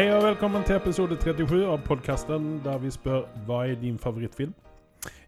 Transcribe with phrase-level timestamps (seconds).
[0.00, 4.54] Hei og velkommen til episode 37 av podkasten der vi spør hva er din favorittfilm.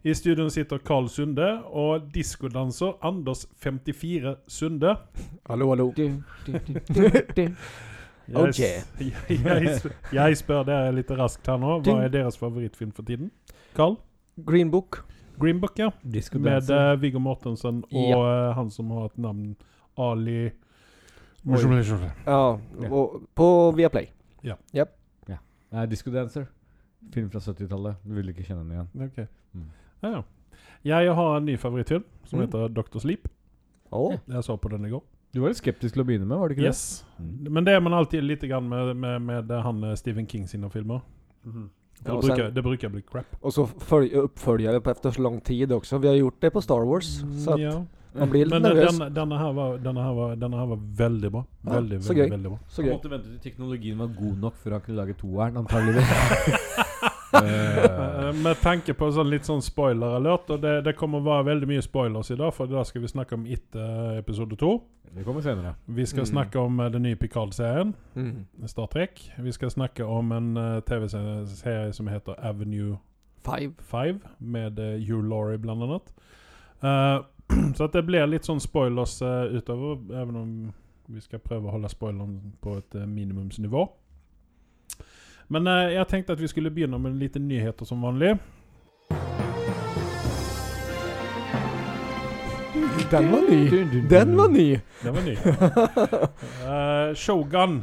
[0.01, 4.95] I studio sitter Karl Sunde og diskodanser Anders 54 Sunde.
[5.51, 5.91] Hallo, hallo.
[5.93, 6.07] Du,
[6.47, 7.43] du, du, du, du.
[8.33, 11.75] Jeg, Oh, s- jeg, jeg spør dere litt raskt her nå.
[11.85, 13.29] Hva er deres favorittfilm for tiden?
[13.77, 13.99] Carl?
[14.41, 15.03] Green Book.
[15.37, 15.91] Green Book, ja.
[16.01, 18.23] Med eh, Viggo Mortensen og Ja.
[18.49, 19.53] uh, han som har et navn
[20.01, 20.49] Ali
[22.25, 22.57] Ja,
[22.89, 24.09] og på Viaplay.
[25.73, 26.47] Nei, Disco Dancer.
[27.15, 27.97] Film fra 70-tallet.
[28.05, 29.07] Du vil ikke kjenne den igjen.
[29.07, 29.23] Ok.
[29.57, 29.69] Mm.
[30.03, 30.23] Ja, ja.
[30.85, 32.45] Jeg har en ny favorittfilm som Mm.
[32.47, 32.99] heter Dr.
[33.01, 33.29] Sleep.
[33.91, 34.13] Oh.
[34.29, 35.03] Jeg så på den i går.
[35.33, 37.05] Du var litt skeptisk til å begynne med, var det ikke Yes.
[37.17, 37.25] det?
[37.25, 37.53] Mm.
[37.53, 40.69] Men det er man alltid litt grann med, med, med han eh, Stephen King sine
[40.71, 41.01] filmer.
[41.47, 41.71] Mm.
[42.05, 43.27] Ja, det, bruker, sen- det bruker bli crap.
[43.43, 45.99] og så følge, vi på efter så lang tid også.
[46.01, 47.25] Vi har gjort det på Star Wars.
[47.39, 47.85] Så at, ja.
[48.15, 48.99] Man blir litt Men eh, nervøs.
[48.99, 51.45] denne, denne, her var, denne, her var, denne her var veldig bra.
[51.65, 52.31] Ja, Veldig, så veldig, gøy.
[52.37, 52.59] veldig bra.
[52.69, 56.13] Så Han måtte vente til teknologien var god nok før han kunne lage toeren, antakeligvis.
[57.33, 61.47] Eh, Eh, Med tanke på sånn litt sånn spoiler-alert, og det, det kommer å være
[61.47, 64.83] veldig mye spoilers i dag, for da skal vi snakke om etter episode to.
[65.15, 65.73] det kommer senere.
[65.89, 66.31] Vi skal Mm.
[66.31, 68.45] snakke om uh, den nye Picard-serien, Mm.
[68.67, 69.19] Star Trek.
[69.39, 72.99] Vi skal snakke om en uh, TV-serie som heter Avenue
[73.45, 73.73] Five.
[73.91, 76.13] 5, med uh, Hugh Laurie blant annet.
[77.77, 80.55] Så det blir litt sånn spoilers uh, utover, even om
[81.13, 83.87] vi skal prøve å holde spoileren på et uh, minimumsnivå.
[85.53, 88.37] Men uh, jeg tenkte at vi skulle begynne med litt nyheter som vanlig.
[93.13, 93.63] Den var ny.
[94.09, 94.69] Den var ny.
[95.03, 95.35] Den var ny.
[95.37, 97.83] uh, Shogun.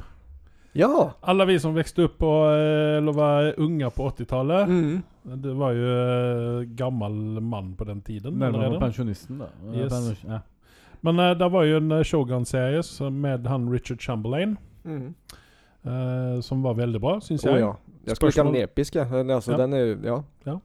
[0.73, 1.12] Ja.
[1.22, 4.70] Alla vi som vokste opp og, eller var unga på 80-tallet.
[4.70, 5.02] Mm.
[5.35, 8.39] Det var jo gammel mann på den tiden.
[8.39, 8.80] Nærmere allerede.
[8.80, 9.49] pensjonisten, da.
[9.75, 10.23] Yes.
[10.23, 10.39] Ja.
[11.02, 14.57] Men uh, det var jo en eh, Shogun-serie med han Richard Chamberlain.
[14.84, 15.13] Mm.
[15.85, 17.53] Uh, som var veldig bra, syns jeg.
[17.53, 17.62] jeg.
[17.62, 17.73] ja.
[18.07, 18.95] Jeg skulle ikke ha den episk.
[18.95, 19.06] ja.
[19.06, 19.57] Altså, Ja.
[19.57, 19.97] Den er, ju,
[20.45, 20.57] ja.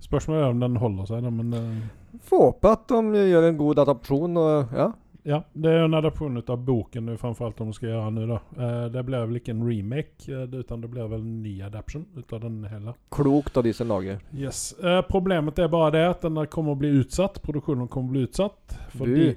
[0.00, 3.56] Spørsmålet er om den holder seg, da, men uh, Får håpe at de gjør en
[3.58, 4.88] god adaption Og, ja.
[5.22, 5.42] Ja.
[5.52, 8.38] Det er jo en adopsjon av boken nu, framfor alt de gjøre nå, da.
[8.56, 12.06] Eh, det blir vel ikke en remake, eh, utan det blir vel en ny adaption
[12.16, 12.94] ut av den hele.
[13.12, 14.20] Klokt av de som lager.
[14.36, 14.72] Yes.
[14.78, 17.42] Eh, problemet er bare det at den kommer å bli utsatt.
[17.44, 18.78] Produksjonen kommer å bli utsatt.
[18.96, 19.30] Fordi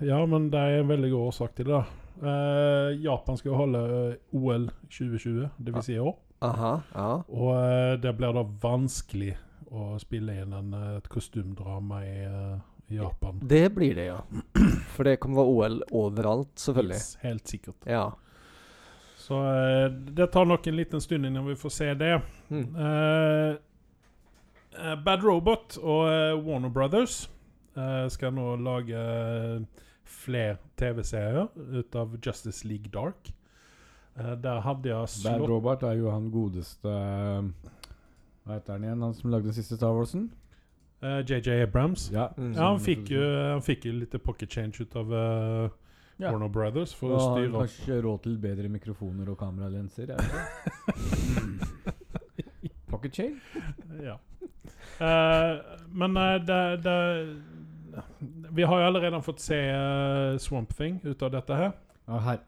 [0.00, 1.84] Ja, men det er en veldig god årsak til det.
[2.22, 6.16] Eh, Japan holde eh, OL 2020, det vil si i år.
[6.44, 6.72] Aha.
[6.94, 7.12] Ja.
[7.28, 9.36] Og eh, det blir da vanskelig
[9.70, 13.40] å spille inn en, et kostymdrama i, uh, i Japan.
[13.42, 14.18] Det blir det ja.
[14.94, 17.00] For det kommer være OL overalt, selvfølgelig.
[17.00, 17.86] Yes, helt sikkert.
[17.86, 18.10] Ja.
[19.20, 22.14] Så uh, det tar nok en liten stund innen vi får se det.
[22.48, 22.64] Mm.
[22.76, 23.50] Eh,
[24.78, 27.28] eh, Bad Robot og uh, Warner Brothers
[27.76, 29.02] eh, skal nå lage
[30.10, 33.32] flere TV-serier ut av Justice League Dark.
[34.16, 39.04] Eh, der hadde jeg Bad Robot er jo han godeste Hva heter han igjen?
[39.06, 40.30] Han som lagde den siste Star Warsen?
[41.02, 42.10] Eh, JJ Abrams.
[42.12, 42.28] Ja.
[42.36, 42.52] Mm.
[42.54, 43.22] Ja, han fikk jo
[43.52, 45.68] han fikk jo litt pocket change ut av uh,
[46.20, 46.30] Ja.
[46.34, 50.06] Warner Brothers for Da å styre opp kanskje råd til bedre mikrofoner og kameralenser.
[52.90, 53.40] Pocket change?
[54.04, 54.18] Ja.
[55.00, 55.56] Uh,
[55.96, 56.96] men det, det
[58.52, 59.56] Vi har jo allerede fått se
[60.38, 61.72] Swamp Thing ut av dette her,
[62.06, 62.38] Ja, her.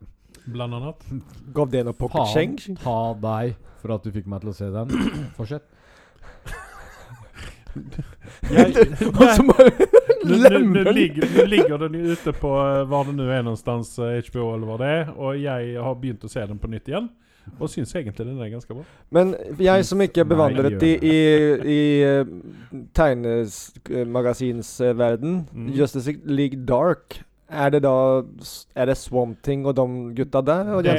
[0.45, 1.07] blant annet.
[1.55, 2.77] Gav det noe pocket Faen change?
[2.83, 4.89] ta deg for at du fikk meg til å se den.
[5.39, 5.65] Fortsett.
[9.19, 9.71] Og så bare
[10.25, 13.99] nu, nu, nu, ligger, nu ligger den ute på hva var det nu er någonstans,
[13.99, 16.89] eh, HBO eller hva det er, og jeg har begynt å se den på nytt
[16.93, 17.09] igjen.
[17.59, 18.83] Og syns egentlig den er ganske bra.
[19.11, 21.13] Men jeg som ikke er bevandret Nei, i, i,
[21.75, 22.25] i eh,
[22.95, 25.69] tegnemagasinsverden, Mm.
[25.75, 27.23] Justice League Dark,
[27.53, 28.23] er det da
[28.75, 30.65] Er det Swamp Thing og de gutta der?
[30.73, 30.99] Og det, er,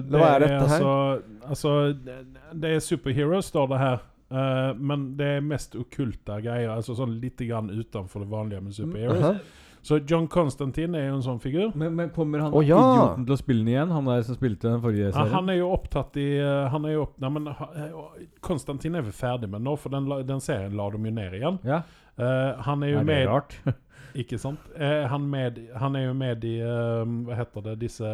[0.00, 2.14] det Hva er altså, altså det,
[2.62, 3.96] det er superheroes, står det her.
[4.34, 6.72] Eh, men det er mest okkulte greier.
[6.74, 9.28] Altså sånn litt grann utenfor det vanlige med superheroes.
[9.30, 9.62] Aha.
[9.84, 11.74] Så John Constantine er jo en sånn figur.
[11.76, 12.78] Men, men kommer han oh, ja.
[12.80, 13.90] idioten til å spille den igjen?
[13.92, 16.94] Han der som spilte den forrige Ja, han er jo opptatt i eh, Han er
[16.94, 17.98] jo opp, nei, men eh,
[18.44, 21.60] Konstantin er vel ferdig med nå, for den, den serien la de jo ned igjen.
[21.68, 21.82] Ja,
[22.14, 23.56] Uh, han er jo er det med rart?
[24.22, 24.62] Ikke sant?
[24.78, 28.10] Uh, han, med, han er jo med i uh, Hva heter det Disse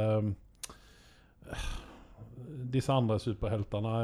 [2.70, 3.94] Disse andre superheltene.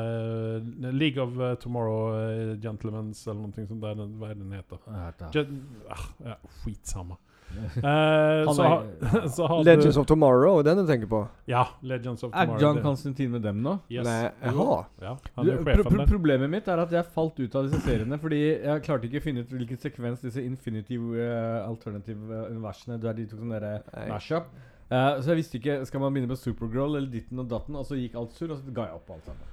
[0.86, 3.80] uh, League of uh, Tomorrow uh, Gentlemans eller noe sånt.
[3.82, 5.30] Der, den- hva er det den heter?
[5.34, 7.16] Gen ah, ja, Skitsamme.
[7.56, 11.20] Eh, så, er- så har Legends du of Tomorrow, den du tenker på?
[11.46, 13.76] Ja, Legends of Er John Constantine med dem nå?
[13.88, 14.04] Yes.
[14.04, 14.80] Nei, jaha.
[15.00, 18.18] Ja, Du, er pro pro problemet mitt er at jeg falt ut av disse seriene
[18.20, 23.28] fordi jeg klarte ikke å finne ut hvilken sekvens disse Infinity Alternative universene Der de
[23.30, 24.50] tok sånn derre Mash mashup.
[24.86, 27.86] Eh, så jeg visste ikke Skal man begynne med Supergirl eller ditten og datten, og
[27.88, 29.52] så gikk alt sur, og så ga jeg opp alt sammen.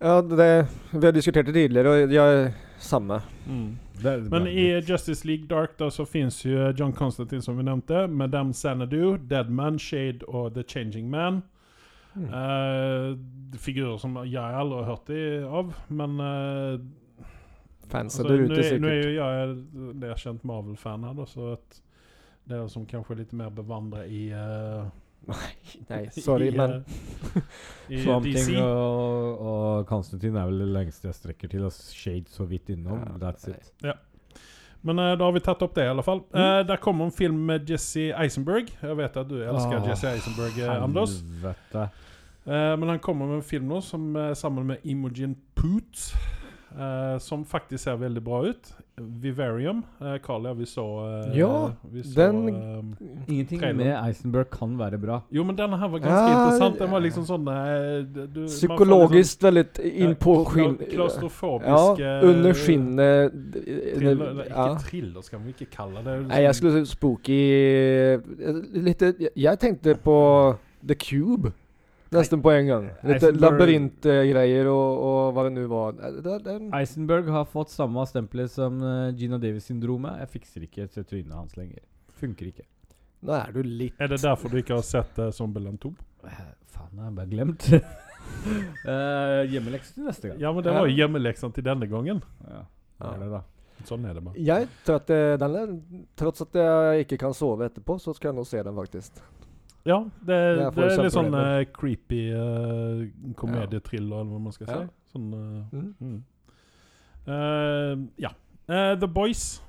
[0.00, 3.18] Ja, det, vi har diskutert det tidligere, og de er samme.
[3.46, 3.78] Mm.
[4.00, 7.66] Det er Men i Justice League Dark da så fins jo John Constantine som vi
[7.66, 11.42] nevnte, Madame Sanadu, Deadman, Shade og The Changing Man.
[12.14, 12.24] Mm.
[12.24, 15.12] Uh, figurer som jeg aldri har hørt
[15.46, 16.80] av, men uh,
[17.90, 18.80] Fans altså, der ute, sikkert.
[18.80, 21.80] Nå er jo jeg en erkjent Marvel-fan her, da, så at
[22.50, 24.88] dere som kanskje er litt mer bevandret i Uh,
[25.90, 26.78] Nei, sorry, i, men
[28.02, 31.66] Swamping og, og Constantine er vel det lengste jeg strekker til.
[31.68, 33.02] Og Shade så vidt innom.
[33.04, 33.58] Ja, That's nei.
[33.60, 34.06] it.
[34.80, 36.24] Men uh, da har vi tatt opp det, i alle fall.
[36.32, 36.40] Mm.
[36.40, 38.72] Uh, der kommer en film med Jesse Eisenberg.
[38.80, 41.20] Jeg vet at du elsker oh, Jesse Eisenberg, eh, Anders.
[41.44, 41.84] Uh,
[42.44, 46.14] Eh, men han kommer med en film nå som eh, sammen med Imogen Poots.
[46.78, 48.72] Eh, som faktisk ser veldig bra ut.
[49.00, 49.78] Vivarium.
[50.00, 53.76] Eh, Kalia, vi så eh, Ja, vi så, den- eh, Ingenting Traileren.
[53.76, 55.20] med Eisenberg kan være bra.
[55.32, 56.78] Jo, men denne her var ganske Ja, interessant.
[56.78, 60.76] Den var liksom sånn eh, du- man får Psykologisk veldig innpå inn på eh, skinn...
[60.76, 63.32] kla- Klaustrofobisk Ja, eh, under skinnet
[63.96, 64.68] Thriller, eller ja.
[64.74, 66.26] Ikke thriller, skal vi ikke kalle det.
[66.28, 67.40] Nei, jeg skulle si spooky
[68.84, 69.02] Litt
[69.36, 70.18] Jeg tenkte på
[70.86, 71.52] The Cube.
[72.10, 72.86] Nesten på en gang.
[73.06, 75.92] Litt Eisenberg- labyrintgreier og, og hva det nå var.
[75.94, 80.18] Det, det, det, Eisenberg har fått samme stempelet som uh, Gina Davis-syndromet.
[80.24, 81.84] Jeg fikser ikke et trynet hans lenger.
[82.20, 82.66] Funker ikke.
[83.22, 85.92] nå er du litt Er det derfor du ikke har sett det som 2?
[86.26, 87.70] Eh, faen, jeg har bare glemt.
[88.90, 90.40] uh, Hjemmelekse til neste gang.
[90.42, 92.22] Ja, men det var jo hjemmeleksen til denne gangen.
[92.44, 93.14] Ja, det Ja.
[93.14, 93.42] er det da.
[93.88, 94.36] Sånn er det bare.
[94.36, 94.66] Jeg
[96.20, 99.22] Trots at jeg ikke kan sove etterpå, så skal jeg nå se den, faktisk.
[99.84, 104.52] Ja, det, Det det, er er litt sånn eh, creepy uh, komedietriller, eller hva man
[104.52, 104.72] skal si.
[104.72, 104.88] Ja.
[105.14, 105.94] Sånn uh, Mm.
[106.00, 106.22] mm.
[107.26, 108.30] Eh, Ja.
[108.68, 109.62] Eh, The Boys.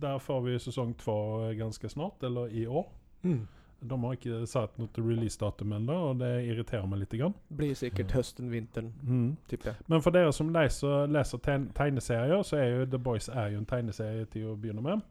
[0.00, 1.12] Der får vi sesong to
[1.48, 2.86] eh, ganske snart, eller i år.
[3.22, 3.46] Mm.
[3.82, 7.16] De har ikke satt noe releasedatum ennå, og det irriterer meg litt.
[7.18, 7.34] Grann.
[7.50, 9.36] Blir sikkert høsten, vinteren, Mm.
[9.48, 9.76] tipper jeg.
[9.88, 11.38] Men for dere som leser, leser
[11.74, 15.02] tegneserier, så er jo The Boys er jo en tegneserie til å begynne med.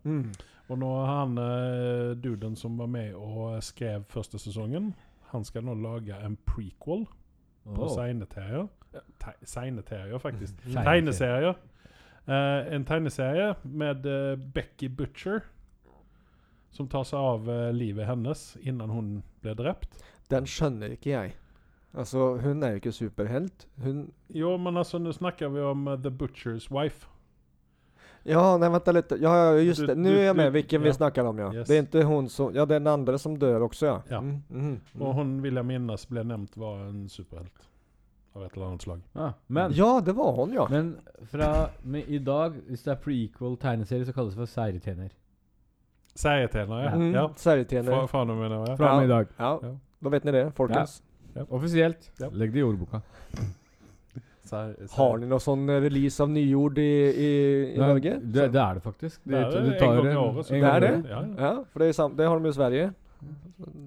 [0.72, 4.94] Og nå han eh, duden som var med og skrev første sesongen,
[5.34, 7.04] han skal nå lage en prequel
[7.66, 8.70] på segneterier.
[9.20, 10.56] Te- Segneterier, faktisk.
[10.74, 11.60] Tegneserier.
[12.28, 15.44] Eh, en tegneserie med eh, Becky Butcher.
[16.72, 19.08] Som tar seg av eh, livet hennes innan hun
[19.44, 19.98] ble drept.
[20.32, 21.34] Den skjønner ikke jeg.
[21.92, 23.66] Altså, hun er jo ikke superhelt.
[23.84, 27.08] Hun Jo, men altså, nå snakker vi om eh, The Butcher's Wife.
[28.24, 29.16] Ja, nej vänta lite.
[29.16, 29.96] Ja, ja, just Du- det.
[29.96, 30.86] Nu du- är jag med du- vilken ja.
[30.88, 31.54] vi snackar om, ja.
[31.54, 31.68] Yes.
[31.68, 32.56] Det är inte hon som...
[32.56, 34.02] Ja, det är den andra som dör också, ja.
[34.08, 34.18] Ja.
[34.18, 35.16] Mm, mm, Og mm.
[35.18, 37.68] hun, vil jeg minnes, ble nevnt var en superhelt.
[38.34, 39.02] Av et eller annet slag.
[39.14, 40.68] Ah, men Ja, det var hun, ja.
[40.70, 40.98] Men
[41.32, 45.10] fra med i dag, hvis det er prequel-tegneserie, så kalles det for Seiretjener.
[46.16, 46.94] Serietjener, ja.
[46.96, 47.30] Mm, ja.
[47.36, 47.92] Serietjener.
[47.92, 48.20] Fra, fra
[48.68, 48.76] ja.
[48.78, 49.28] Fra og med i dag.
[49.38, 49.76] Ja, Ja.
[50.00, 51.04] då vet ni det, folkens.
[51.50, 52.12] Offisielt.
[52.20, 52.30] Ja.
[52.30, 53.02] Legg det i ordboka.
[54.52, 54.96] Ser- sær.
[54.98, 57.30] Har ni noe sån eh, release av nyord i, i,
[57.72, 58.18] i Nei, Norge?
[58.22, 59.22] Det, det er det faktisk.
[59.24, 60.92] Det er du det, en gang i året, Det er det?
[61.10, 61.46] Ja, ja.
[61.46, 62.90] Ja, for det, det har de i Sverige.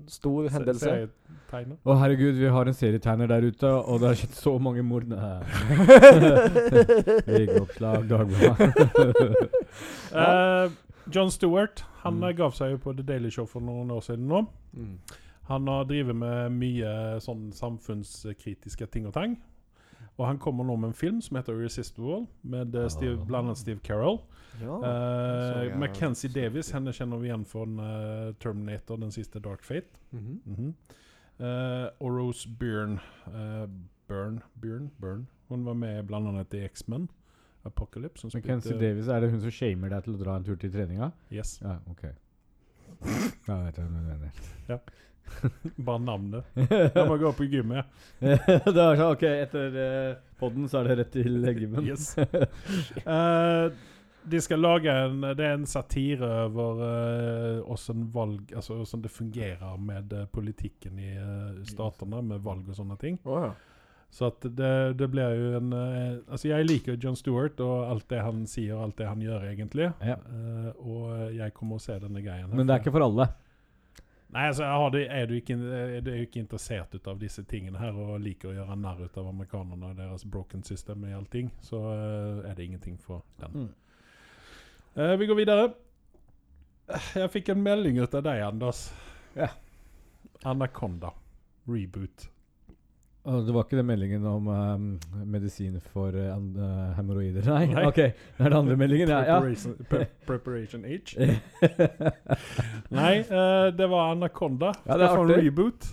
[0.07, 1.09] Stor Se-
[1.55, 4.83] Å oh, herregud, vi har en serietegner der ute, og det har skjedd så mange
[4.87, 5.07] mord.
[5.11, 5.19] Nei.
[7.27, 8.73] VG-oppslag, Dagbladet.
[10.15, 10.71] Eh,
[11.11, 12.37] John Stewart han Mm.
[12.37, 14.45] gav seg jo på The Daily Show for noen år siden nå.
[14.77, 14.99] Mm.
[15.49, 19.35] Han har drevet med mye sånn samfunnskritiske ting og tang.
[20.17, 23.59] Og han kommer nå med en film som heter 'Irresistible', med uh, Steve, blant annet
[23.59, 24.21] Steve Carroll.
[24.61, 24.77] Ja.
[24.79, 29.91] uh, Mackenzie Davis henne kjenner vi igjen fra uh, Terminator, den siste Dark Fate.
[30.13, 30.41] Mhm.
[30.45, 30.75] Mhm.
[31.39, 33.69] Eh, og Rose Byrne eh,
[34.09, 35.27] Byrne, Byrne, Byrne.
[35.49, 37.09] Hun var med blant annet i X-Men.
[37.65, 38.29] Apocalypse.
[38.35, 40.73] Mackenzie Davies, Davis, er det hun som shamer deg til å dra en tur til
[40.73, 41.11] treninga?
[41.33, 41.57] Yes.
[41.63, 42.05] Ja, ok.
[43.49, 44.31] Ja, jeg vet hva du mener.
[45.89, 46.45] Bare navnet.
[46.95, 47.89] Jeg må gå på gymmet.
[48.21, 51.89] sånn, ok, etter uh, podden så er det rett til gymmen.
[51.89, 52.15] Yes.
[53.05, 53.73] Uh,
[54.25, 56.79] de skal lage en Det er en satire over
[57.61, 61.11] uh, valg Altså hvordan det fungerer med eh, politikken i
[61.69, 63.19] statene, med valg og sånne ting.
[63.29, 63.53] Oh, ja.
[64.15, 67.89] Så at det, det blir jo en eh, Altså, jeg liker jo John Stewart og
[67.91, 69.89] alt det han sier, og alt det han gjør, egentlig.
[70.07, 70.21] Ja.
[70.23, 72.47] Eh, og jeg kommer å se denne greien.
[72.47, 72.55] her.
[72.55, 73.27] Men det er ikke for alle.
[74.35, 77.95] Nei, altså, det, er, du ikke, er du ikke interessert ut av disse tingene her
[77.95, 81.79] og liker å gjøre narr ut av amerikanerne og deres broken system i allting, så
[81.79, 83.69] uh, er det ingenting for den.
[84.99, 85.69] Eh, vi går videre.
[87.15, 88.89] Jeg fikk en melding ut av deg, Anders.
[89.39, 89.53] Ja.
[90.45, 91.15] Anaconda.
[91.71, 92.29] Reboot.
[93.25, 94.83] Det var ikke den meldingen om um,
[95.25, 96.35] medisin for uh,
[96.99, 97.47] hemoroider?
[97.49, 97.71] Nei?
[97.73, 97.85] Nei.
[97.89, 99.09] Ok, det er den andre meldingen.
[99.09, 99.39] Ja.
[99.41, 101.17] Preparation, pre preparation H.
[102.99, 104.75] Nei, uh, det var Anaconda.
[104.85, 105.39] Ja, det er artig.
[105.47, 105.89] reboot.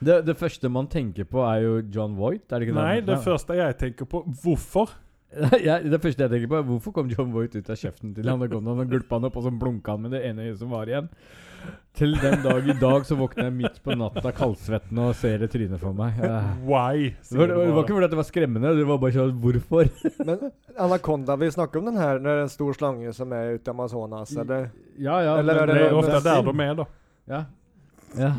[0.00, 2.48] det, det første man tenker på, er jo John Voight.
[2.48, 4.96] Er det ikke Nei, det det første jeg tenker på Hvorfor?
[5.68, 8.32] ja, det første jeg tenker på, er hvorfor kom John Voight ut av kjeften til
[8.32, 8.72] Anaconda?
[8.80, 11.12] Han gulpa han opp, og så blunka han med det ene øyet som var igjen.
[12.00, 15.48] Til den dag i dag så våkner jeg midt på natta kaldsvettende og ser det
[15.52, 16.16] trynet for meg.
[16.22, 17.10] Eh, Why?
[17.28, 19.90] Det var, det var ikke fordi det var skremmende, det var bare sånn Hvorfor?
[20.24, 20.46] Men
[20.78, 23.68] Anaconda, vi snakker om den her når det er en stor slange som er ute
[23.68, 24.70] i Amazonas, eller?
[24.96, 25.34] Ja, ja.
[25.42, 26.86] Eller men- er Det er det- ofte der de er, da.
[27.34, 27.42] Ja.
[28.18, 28.32] ja.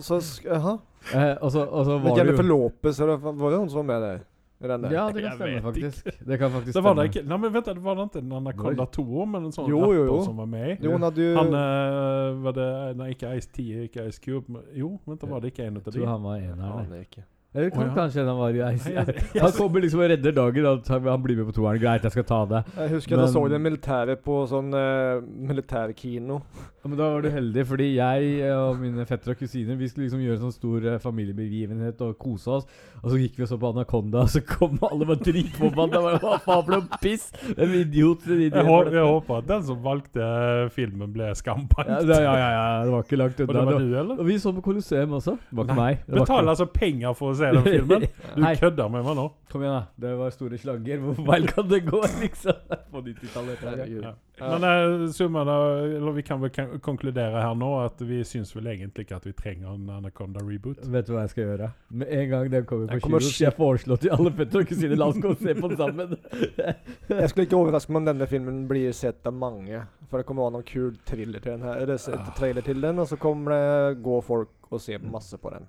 [0.00, 0.78] Så, sk- jaha.
[1.14, 3.84] Eh, og så og så var det Jennifer for Lopez, eller var det hun som
[3.86, 4.18] var med der?
[4.60, 4.92] Der?
[4.92, 6.04] Ja, det kan Jeg stemme, faktisk.
[6.28, 8.32] Det kan faktisk Det var det ikke Nei, men vent, det var det ikke en
[8.32, 10.04] Anaconda 2 men en sånn Jo, jo, jo.
[10.12, 10.84] rapper som var med?
[10.84, 12.68] Jo, han hadde jo Han uh, var det
[13.00, 14.44] Nei, ikke Ice T, ikke Ice Cube.
[14.52, 15.98] men- Jo, vent, da var det ikke en av Jeg de?
[16.00, 17.24] tror han var en av dem.
[17.54, 17.94] Eller kan oh, ja.
[17.96, 18.90] kanskje han var i Ice.
[18.94, 20.64] Jeg- jeg- Han kommer liksom og redder dagen.
[20.88, 21.80] Han han blir med på toeren.
[21.82, 22.60] Greit, jeg skal ta det.
[22.76, 26.40] Jeg husker at jeg så Men- det militære på sånn uh, militærkino.
[26.82, 29.86] Ja, men da var du heldig, fordi jeg eh, og mine fettere og kusiner Vi
[29.90, 32.64] skulle liksom gjøre en sånn stor uh, familiebegivenhet og kose oss.
[33.02, 36.00] Og så gikk vi og så på Anaconda, og så kom alle bare dritforbanna.
[36.22, 37.26] Hva faen for noe piss?
[37.56, 38.24] En idiot.
[38.30, 38.56] En idiot.
[38.60, 40.30] Jeg, håper, jeg håper at den som valgte
[40.72, 42.08] filmen, ble ja, skambanket.
[42.14, 43.66] ja, ja, ja, det var ikke langt Og det unna.
[43.74, 44.16] var du, eller?
[44.24, 45.36] Og vi så på Colosseum også.
[45.50, 45.90] Det var ikke Nei.
[45.90, 46.06] meg.
[46.06, 48.06] Det Betaler altså penger for å se den filmen?
[48.30, 49.24] Du Nei, kødder med meg nå?
[49.50, 49.86] kom igjen, da.
[49.98, 51.00] Det var store slagger.
[51.02, 52.60] Hvor feil kan det gå, liksom?
[52.94, 53.56] På 90-tallet.
[53.58, 53.78] tror jeg.
[53.80, 54.04] Herregud.
[54.06, 54.12] Ja.
[54.40, 54.50] Ja.
[54.56, 58.70] Men uh, summen av eller vi kan vel konkludere her nå at vi syns vel
[58.72, 60.78] egentlig ikke at vi trenger en Anaconda-reboot.
[60.94, 61.68] Vet du hva jeg skal gjøre?
[62.00, 64.96] Med en gang den kommer på kino, skal jeg foreslå til alle fettere og kusiner
[65.02, 66.16] La oss gå og se på den sammen.
[67.20, 69.82] Jeg skulle ikke overraske meg om denne filmen blir sett av mange.
[70.08, 71.82] For det kommer å være noen kul thriller til den her.
[71.84, 72.32] Eller Ah.
[72.38, 75.68] trailer til den, og så kommer det gå folk og se masse på den.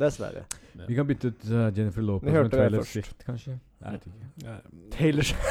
[0.00, 0.44] Dessverre.
[0.88, 2.82] Vi kan bytte ut uh, Jennifer Lopez med Taylor.
[2.82, 3.58] Swift, kanskje?
[3.84, 4.10] Jeg ikke.
[4.42, 4.54] Ja.
[4.90, 5.44] Taylor Swift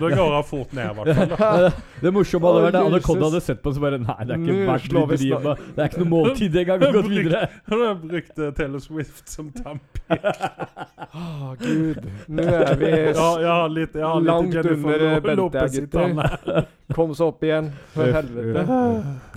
[0.00, 1.66] da går hun fort ned, i hvert fall.
[2.04, 3.32] Det morsomme hadde vært at Anaconda Jesus.
[3.32, 5.90] hadde sett på den så bare Nei, det er ikke verdt å med- Det er
[5.90, 6.78] ikke noe måltid engang.
[6.80, 7.40] Vi har gått videre.
[7.72, 10.22] Han har brukt eh, Taylor Swift som tannpirk.
[11.12, 12.08] Å, gud.
[12.28, 16.68] Nå er vi Ja, jeg litt, jeg har Langt Jennifer under, Bente, gutter.
[16.94, 17.72] Kom så opp igjen.
[17.92, 18.64] For helvete.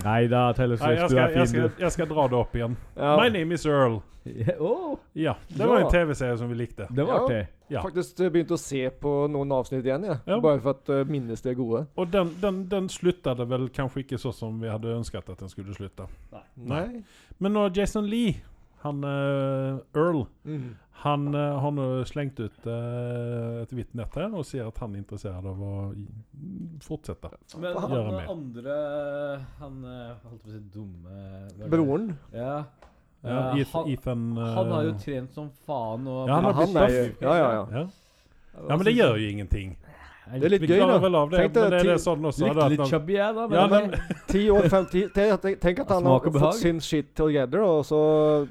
[0.04, 2.54] Nei da, Taylor Nei, Swift, jeg du skal, jeg, skal, jeg skal dra det opp
[2.58, 2.76] igjen.
[2.96, 4.00] Ja, My name is Earl.
[4.22, 5.84] Åh, Ja, det var Ja.
[5.86, 6.86] en TV-serie som vi likte.
[6.90, 7.44] det var Ja.
[7.68, 7.82] Ja.
[7.82, 10.16] faktisk begynte å se på noen avsnitt igjen, ja.
[10.26, 10.38] Ja.
[10.40, 11.86] Bare for at uh, minnes det gode.
[11.96, 15.48] Og den, den, den sluttet vel kanskje ikke sånn som vi hadde ønsket at den
[15.48, 16.06] skulle slutte.
[16.56, 17.02] Nei.
[17.40, 18.36] Men nå Jason Lee,
[18.84, 20.74] han uh, Earl, Mm.
[21.02, 24.94] Han uh, har nå slengt ut uh, et hvitt nett her og sier at han
[24.94, 25.72] er interessert av å
[26.86, 27.32] fortsette.
[27.58, 28.30] Men han Gjøre mer.
[28.30, 28.76] andre
[29.58, 31.68] Han eh, holdt på å si dumme?
[31.72, 32.08] Broren.
[32.34, 32.54] Ja.
[33.22, 36.56] Ja, Eh, han, Ethan uh, han har jo trent som faen og Ja, han har
[36.58, 37.50] han er ja, ja.
[37.70, 37.82] ja.
[38.56, 39.76] ja, men det gjør jo ingenting.
[40.22, 40.96] Det er litt gøy, da.
[41.02, 41.38] vel av det.
[41.40, 43.46] Tenk deg Men er det sånn også Litt, litt chubby, jeg, da.
[43.50, 46.80] Men, Ja, men, men, Ti år, fem, ti, tenk, tenk at han har fått sin
[46.80, 48.00] shit together, og så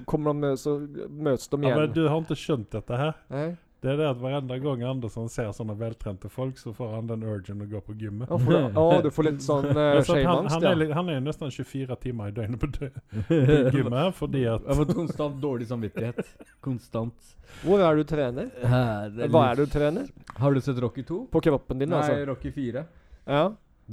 [0.10, 3.14] kommer de, så møtes de ja, men du har ikke skjønt dette her.
[3.32, 3.50] Nei?
[3.82, 7.24] Det er det at hverandre gang Andersson ser sånne veltrente folk, så får han den
[7.26, 8.30] urgen å gå på gymmet.
[8.30, 11.24] Ja, får du, å, du får litt sånn uh, Ja, han, han, er, han er
[11.26, 12.92] nesten 24 timer i døgnet på, dø
[13.26, 13.40] på
[13.80, 16.22] gymmet fordi at Jeg får konstant dårlig samvittighet.
[16.62, 17.34] Konstant.
[17.66, 18.54] Hvor er du trener?
[18.62, 20.14] Hva er du trener?
[20.38, 21.24] Har du sett Rocky 2?
[21.34, 22.22] På kroppen din, Nei, altså?
[22.30, 22.86] Rocky 4.
[23.26, 23.48] Ja.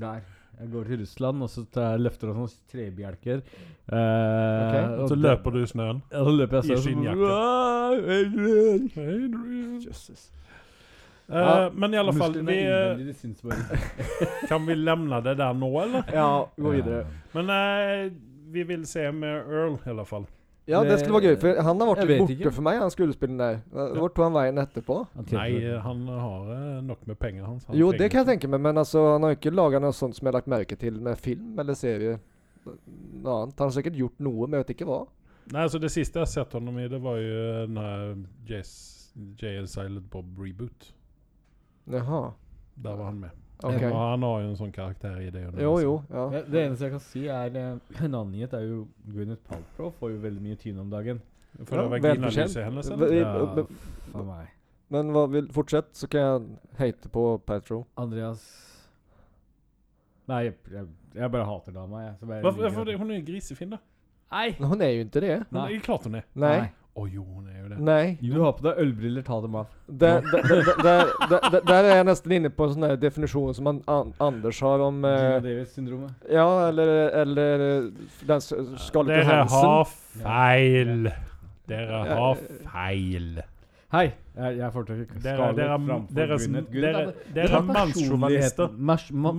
[0.04, 0.20] Der.
[0.58, 3.42] Jeg går til Russland, og så tar jeg løfter av sånne trebjelker.
[3.86, 6.00] Eh, Så og løper du i snøen.
[6.10, 7.28] Ja, så løper jeg i sånn skinnjakke.
[11.28, 12.96] Eh, Ja, men i alle fall, vi, eh,
[14.48, 16.02] kan vi lämna det der nå, eller?
[16.14, 17.04] Ja, gå videre.
[17.36, 18.10] Men uh,
[18.52, 20.26] vi vil se med Earl, i alle fall.
[20.68, 22.50] Ja, det skulle være gøy, for han har vært litt borte ikke.
[22.52, 23.60] for meg, han skuespilleren der.
[23.72, 24.98] Hvor tok han veien etterpå?
[25.30, 27.46] Nei, eh, han har eh, nok med penger.
[27.46, 27.64] hans.
[27.64, 30.18] han Jo, det kan jeg tenke meg, men altså, han har ikke laga noe sånt
[30.18, 32.18] som jeg har lagt merke til med film eller serie.
[32.66, 33.56] Noe annet.
[33.56, 35.00] Han har sikkert gjort noe, men jeg vet ikke hva.
[35.48, 38.26] Nei, altså Det siste jeg har sett ham i, det var jo den
[39.40, 40.92] JL Silent Bob reboot.
[41.88, 42.26] Jaha.
[42.76, 43.47] Der var han med.
[43.58, 43.82] Ok.
[43.88, 45.40] Og han har jo en sånn karakter i det.
[45.58, 45.94] Jo, jo.
[46.12, 46.28] Ja.
[46.36, 49.90] Ja, det eneste jeg kan si, er eh, En annen nyhet er jo Gwyneth Paltrow
[49.98, 51.18] får jo veldig mye tyn om dagen.
[51.64, 52.14] For Ja, det var.
[52.14, 53.66] Gina-lyset hennes, Ja,
[54.12, 54.54] for meg.
[54.94, 57.84] Men hva vil Fortsett, så kan jeg hate på Paltrow.
[57.98, 58.46] Andreas
[60.28, 60.86] Nei, jeg, jeg,
[61.16, 62.16] jeg bare hater dama, jeg.
[62.20, 63.78] Så bare Hvorfor, liker hvorfor, hun er jo grisefin, da.
[64.28, 64.48] Nei!
[64.60, 65.36] Hun er jo ikke det.
[65.38, 65.78] Hun, Nei.
[65.84, 66.26] klart hun er.
[66.36, 66.56] Nei.
[66.98, 67.78] Å jo, hun er jo det.
[67.86, 68.16] Nei.
[68.20, 69.66] Du har på deg ølbriller, ta dem av.
[70.00, 72.96] Der er jeg nesten inne på en sån här
[73.54, 74.98] som an, an, Anders har om...
[75.04, 76.10] Gina Eh, Davis-syndromet.
[76.32, 76.86] ja, eller,
[77.22, 77.84] eller eh,
[78.26, 79.84] den skallete Dere har
[80.24, 81.10] feil.
[81.68, 83.30] Dere har eh, feil.
[83.94, 85.36] Hei, jeg, jeg foretrekker Dere,
[85.86, 86.72] framfor grunnet.
[86.74, 88.74] Dere, er- dere er mannssjåvinister.
[88.90, 89.32] Mans- ma-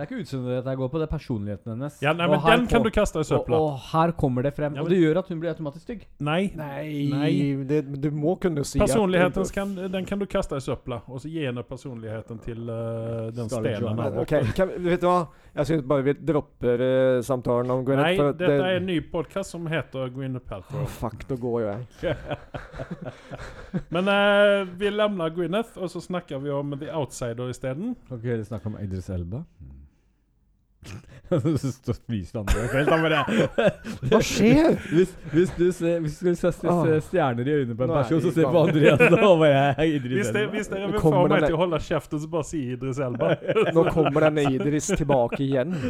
[0.00, 1.96] det, er ikke utseendet jeg går på, det er personligheten hennes.
[2.00, 3.58] Ja, nei, men den kan du kaste i søpla.
[3.60, 4.78] og her kommer det frem.
[4.78, 6.06] Ja, og det gjør at hun blir automatisk stygg.
[6.24, 6.40] Nei.
[6.56, 7.32] nei, nei.
[7.68, 11.20] Det, du må kunne si Personligheten at, kan, den kan du kaste i søpla, og
[11.20, 14.00] så gi henne personligheten til uh, den stenen.
[14.24, 14.48] Okay.
[14.56, 15.18] kan, vet du hva?
[15.50, 18.88] Jeg syns bare vi dropper uh, samtalen om Gwyneth Nei, for, dette det- er en
[18.88, 20.86] ny podkast som heter Gwyneth Paltrow.
[20.86, 22.16] Oh, fuck, da går jo jeg.
[23.94, 27.96] Men uh, vi lemner Gwyneth, og så snakker vi om The Outsider isteden.
[28.08, 29.42] Okay, ikke dere snakke om Idris Elba?
[31.30, 33.18] Så spiser andre helt han bare
[34.10, 34.78] Hva skjer?
[34.90, 38.00] hvis, hvis du ser, hvis du skal se, se stjerner i øynene på en er
[38.00, 38.62] person, så se på.
[38.64, 38.98] Andreas.
[38.98, 40.56] Da Idris Hvis, det, Elba.
[40.56, 43.30] hvis dere vil få meg til å holde kjeften, så bare si Idris Elba.
[43.76, 45.76] Nå kommer den Idris tilbake igjen.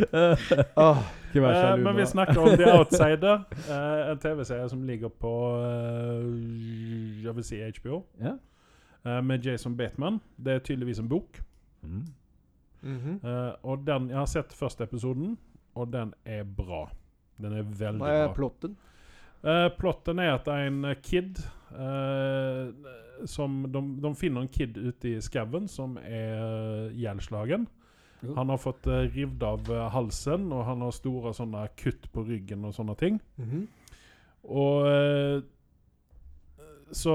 [1.30, 5.30] Eh, sjalu men vi snakker om The Outsider, uh, en TV-serie som ligger på
[5.62, 6.24] uh,
[7.22, 8.34] Jeg vil si HBO, Yeah.
[9.06, 10.18] eh, med Jason Bateman.
[10.36, 11.38] Det er tydeligvis en bok.
[11.86, 12.02] Mm.
[12.82, 15.36] Eh, og den, Jeg har sett første episoden,
[15.74, 16.86] og den er bra.
[17.40, 18.14] Den er veldig bra.
[18.14, 18.34] Hva bra.
[18.36, 18.76] plotten?
[19.40, 21.38] Uh, plotten er at det er en kid
[21.72, 22.68] uh,
[23.24, 27.64] som de, de finner en kid ute i skauen som er ihjelslagen.
[28.20, 28.34] Jo.
[28.36, 32.68] Han har fått uh, rivd av halsen, og han har store sånne kutt på ryggen
[32.68, 33.20] og sånne ting.
[33.40, 33.68] Mhm.
[34.50, 35.42] Og eh,
[36.96, 37.14] så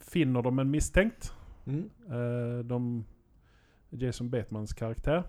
[0.00, 1.28] finner de en mistenkt.
[1.68, 1.82] Mm.
[2.66, 2.78] De,
[3.92, 5.22] Jason Batemans karakter.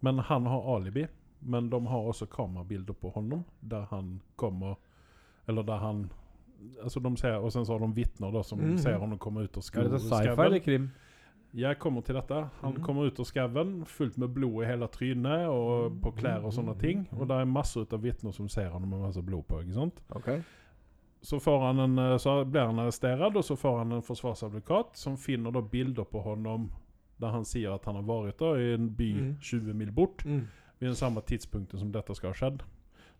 [0.00, 1.06] Men han har alibi.
[1.42, 4.74] Men de har også kamerabilder på honom der han kommer
[5.48, 6.10] Eller der han
[6.82, 8.78] Altså de ser, Og sen så har de vitner da som Mhm.
[8.78, 10.90] ser honom komme ut sci-fi eller krim?
[11.54, 12.48] Jeg kommer til dette.
[12.60, 12.82] Han Mhm.
[12.84, 16.78] kommer ut av skauen fullt med blod i hele trynet og på klær og sånne
[16.78, 17.08] ting.
[17.12, 19.60] Og det er masse ut av vitner som ser han med masse blod på.
[19.60, 20.00] ikke sant?
[20.16, 20.42] Okay.
[21.22, 24.96] Så, får han en, eh, så blir han arresterad og så får han en forsvarsadvokat
[24.96, 26.70] som finner da bilder på honom
[27.20, 29.36] der han sier at han har vært da, i en by Mm.
[29.40, 30.46] 20 mil bort Mm.
[30.80, 32.62] ved den samme tidspunktet som dette skal ha skjedd.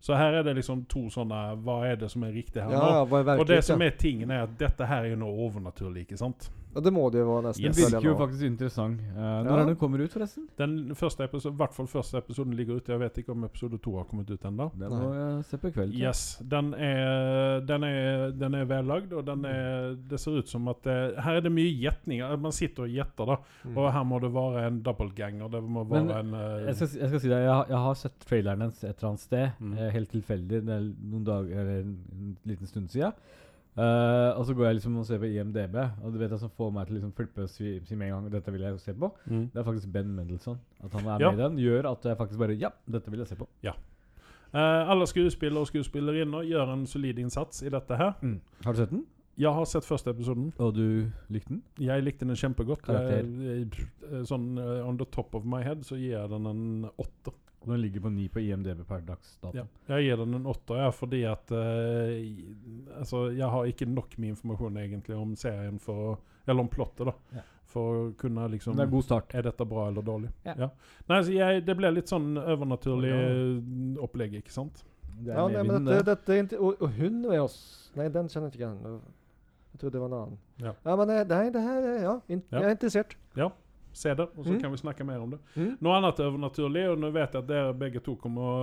[0.01, 3.05] Så her er det liksom to sånne Hva er det som er riktig her Ja,
[3.05, 6.49] ja, Og det som er tingen, at dette her er noe overnaturlig, ikke sant?
[6.73, 7.75] Ja, det må det jo være nesten Yes.
[7.75, 8.99] Den virker jo faktisk interessant.
[9.11, 9.55] Uh, når Ja.
[9.61, 10.45] er den kommer ut, forresten?
[10.57, 12.91] Den første episoden, i hvert fall første episoden ligger ute.
[12.93, 14.69] Jeg vet ikke om episode to har kommet ut ennå.
[14.79, 15.93] Den må jeg se på i kveld.
[15.99, 20.67] Yes, den er, den er, den er vellagd, og den er, det ser ut som
[20.71, 22.37] at det, Her er det mye gjetninger.
[22.39, 23.37] Man sitter og gjetter, da.
[23.65, 23.77] Mm.
[23.77, 25.51] Og her må det være en doppelganger.
[25.51, 27.77] Det må være Men en uh, Jeg skal, jeg skal si deg, jeg, har- jeg
[27.77, 29.73] har sett traileren hennes et eller annet sted, Mm.
[29.77, 33.11] eh, helt tilfeldig, det er noen dager eller en, en liten stund siden.
[33.77, 36.49] Eh, og så går jeg liksom og ser på IMDb, og du vet det som
[36.57, 38.93] får meg til liksom flippe og si, si med en gang dette vil jeg se
[38.93, 39.11] på.
[39.29, 39.45] mm.
[39.53, 40.59] Det er faktisk Ben Mendelsohn.
[40.83, 41.31] At han er Ja.
[41.31, 43.47] med i den, gjør at jeg faktisk bare Ja, dette vil jeg se på.
[43.63, 48.11] Eh, alle skuespillere og skuespillerinner gjør en solid innsats i dette her.
[48.65, 49.05] Har du sett den?
[49.39, 50.51] Jeg har sett første episoden.
[50.59, 51.61] Og du likte den?
[51.79, 52.85] Jeg likte den kjempegodt.
[52.85, 56.89] Jeg- jeg- Sånn eh, on the top of my head så gir jeg den en
[56.99, 57.31] åtter.
[57.61, 59.53] Og den ligger på ni på IMDb per dags dato.
[59.57, 59.65] Ja.
[59.93, 64.33] Jeg gir den en åtter ja, fordi at eh, Altså, jeg har ikke nok med
[64.33, 67.13] informasjon egentlig om serien for Eller om plottet, da.
[67.37, 67.43] Ja.
[67.71, 69.35] For å kunne liksom det er god start.
[69.37, 70.31] Er dette bra eller dårlig?
[70.43, 70.71] Ja.
[71.07, 74.81] Nei, så jeg, det ble litt sånn overnaturlig eh, opplegg, ikke sant?
[75.21, 76.31] Det er Ja, nei, men dette, dette, det.
[76.31, 76.57] og är inte...
[76.57, 77.91] Och, och hon med oss?
[77.95, 79.01] Nei, den kjenner jeg ikke igjen.
[79.71, 80.37] Jeg trodde det var en annen.
[80.59, 80.73] Ja.
[80.83, 81.87] Ja, men nej, nej det her.
[82.03, 82.59] Ja, in, Ja.
[82.59, 83.15] er interessert.
[83.15, 83.51] intresserad.
[83.93, 84.61] Se det, og så Mm.
[84.61, 85.39] kan vi snakke mer om det.
[85.55, 85.77] Mm.
[85.81, 88.53] Noe annet overnaturlig, og nå vet jeg at dere begge to kommer å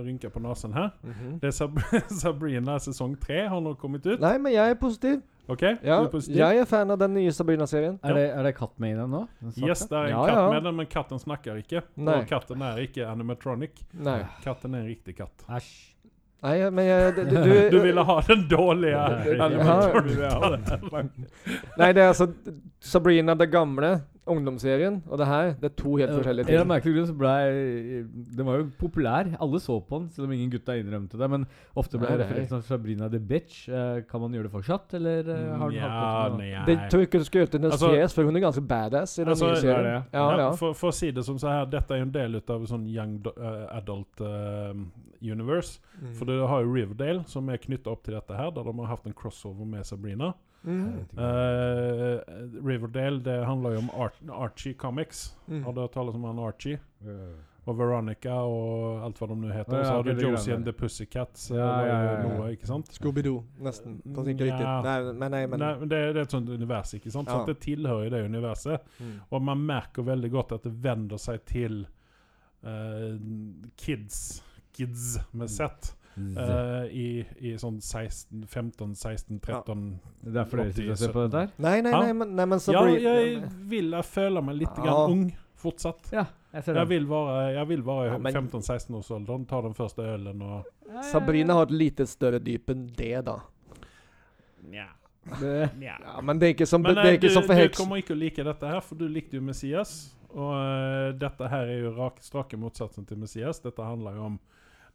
[0.00, 0.90] eh, rynke på nesen her.
[1.04, 1.40] Mhm.
[1.40, 1.78] Det er Sab
[2.22, 4.20] Sabrina sesong tre har nå kommet ut.
[4.20, 5.20] Nei, men jeg er positiv.
[5.48, 5.62] OK?
[5.82, 6.36] Ja, du er positiv?
[6.36, 7.98] Jeg er fan av den nye Sabrina-serien.
[8.04, 9.22] Er, det, er det katt med i den nå?
[9.40, 9.52] Den?
[9.68, 10.50] Yes, det er en Ja, katt ja.
[10.52, 11.82] med den, men katten snakker ikke.
[11.96, 12.18] Nei.
[12.20, 13.80] Og katten er ikke animatronic.
[13.94, 14.18] Nei.
[14.44, 15.44] Katten er en riktig katt.
[15.48, 15.70] Æsj.
[16.40, 18.94] Nei, men jeg, Du, du, Du ville ha den dårlige
[20.92, 21.02] Nei.
[21.78, 22.28] Det er altså
[22.80, 23.90] Sabrina det gamle
[24.32, 26.70] ungdomsserien og det her, det er to helt forskjellige En av ting.
[26.72, 27.32] merkelige så ble
[28.38, 29.30] Den var jo populær.
[29.40, 31.30] Alle så på den, selv om ingen gutta innrømte det.
[31.30, 31.46] Men
[31.78, 33.66] ofte ble referansen til Sabrina the Bitch.
[33.68, 36.64] Eh, kan man gjøre det fortsatt, eller eh, har den Ja, hatt det.
[36.68, 39.22] Det tror du skal gjøre til hennes altså, fjäs for hun er ganske badass i
[39.22, 40.08] den altså, nye serien.
[40.12, 40.48] Ja, ja.
[40.58, 42.86] For, for å si det som så her, dette er jo en del av sånn
[42.90, 44.74] young do, eh, adult uh,
[45.22, 45.80] universe.
[46.00, 46.12] Mm.
[46.18, 48.92] For du har jo Riverdale, som er knytta opp til dette her, der de har
[48.92, 50.32] hatt en crossover med Sabrina.
[50.68, 51.02] Mm.
[51.16, 54.12] Eh, Riverdale det handler jo om Ar
[54.44, 55.30] Archie Comics.
[55.48, 55.62] Mm.
[55.64, 56.78] Har du taler om han Archie?
[57.68, 59.74] og Veronica og alt hva de nå heter.
[59.76, 60.72] Og så har du Josie and the.
[60.78, 61.50] Pussycats.
[61.50, 62.56] Ja, eh, ja, ja, ja.
[62.68, 62.88] Sant?
[62.96, 63.98] Scooby-Doo, nesten.
[64.06, 64.54] Ikke Ja.
[64.54, 64.66] riktig.
[64.86, 67.28] Nei, men nei, men Nei, men det, det er et sånt univers, ikke sant?
[67.28, 67.44] Så Ja.
[67.44, 68.80] det tilhører det universet.
[69.00, 69.12] mm.
[69.30, 71.86] Og man merker veldig godt at det vender seg til
[72.64, 73.18] uh,
[73.76, 74.42] kids.
[74.72, 75.94] Kids med Z.
[76.36, 81.12] eh, i, I sånn 16, 15, 16, 13 Det er derfor dere sitter og ser
[81.14, 81.52] på dette her?
[81.58, 84.76] Nei, nei, nei, men, nei, men så Ja, blir jeg vil jeg føler meg litt
[84.76, 84.82] Ja.
[84.84, 85.24] grann ung
[85.58, 86.10] fortsatt.
[86.12, 90.02] Ja, jeg ser Jeg vil være, jeg vil være Ja, men- 15-16-årsalderen, ta den første
[90.02, 90.66] ølen og
[91.10, 93.40] Sabrina har et lite større dyp enn det, da.
[94.70, 94.86] Nja.
[95.40, 97.54] Det- Ja, men det er ikke som, Men det er eh, ikke du, som for
[97.54, 97.76] du heks.
[97.78, 100.14] kommer ikke å like dette her, for du likte jo Messias.
[100.30, 103.60] Og eh, dette her er jo rak, strake motsatsen til Messias.
[103.60, 104.38] Dette handler jo om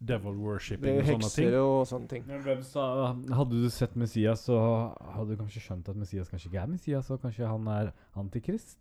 [0.07, 1.53] devil Det worshipping og sånne ting.
[1.59, 2.23] og sånne ting.
[2.27, 4.57] Men hvem sa Hadde du sett Messias, så
[5.15, 8.79] hadde du kanskje skjønt at Messias kanskje ikke er Messias, og kanskje han er antikrist?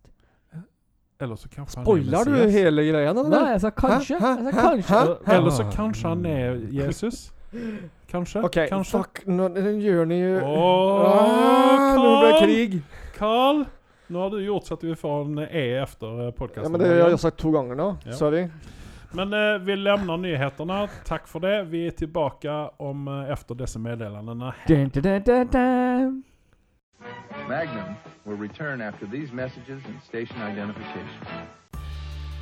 [1.21, 3.27] Eller så kanskje han er Spoiler du hele greia nå?
[3.31, 4.19] Nei, jeg sa kanskje.
[4.19, 4.33] Hæ?
[4.43, 4.65] Jeg sa Hæ?
[4.67, 4.89] kanskje.
[4.89, 5.15] Hæ?
[5.27, 5.37] Hæ?
[5.37, 7.31] Eller så kanskje han er Jesus.
[8.09, 8.43] Kanskje.
[8.43, 8.97] Okay, kanskje.
[8.97, 9.23] fuck.
[9.27, 9.47] Nå
[9.81, 12.77] gjør ni jo Åh, ah, Nå ble det krig.
[13.15, 13.65] Carl!
[14.09, 16.63] Nå har du gjort så at vi får en E efter podkasten.
[16.63, 17.87] Ja, men det har jeg sagt to ganger nå.
[18.05, 18.17] Ja.
[18.17, 18.47] Sorry.
[19.15, 20.87] Men eh, vi lämnar nyheterna.
[21.05, 21.63] Tack för det.
[21.63, 24.39] Vi är tillbaka om eh, efter dessa meddelanden.
[24.67, 26.23] Dun, dun, dun, dun, dun.
[27.49, 31.25] Magnum will return after these messages and station identification.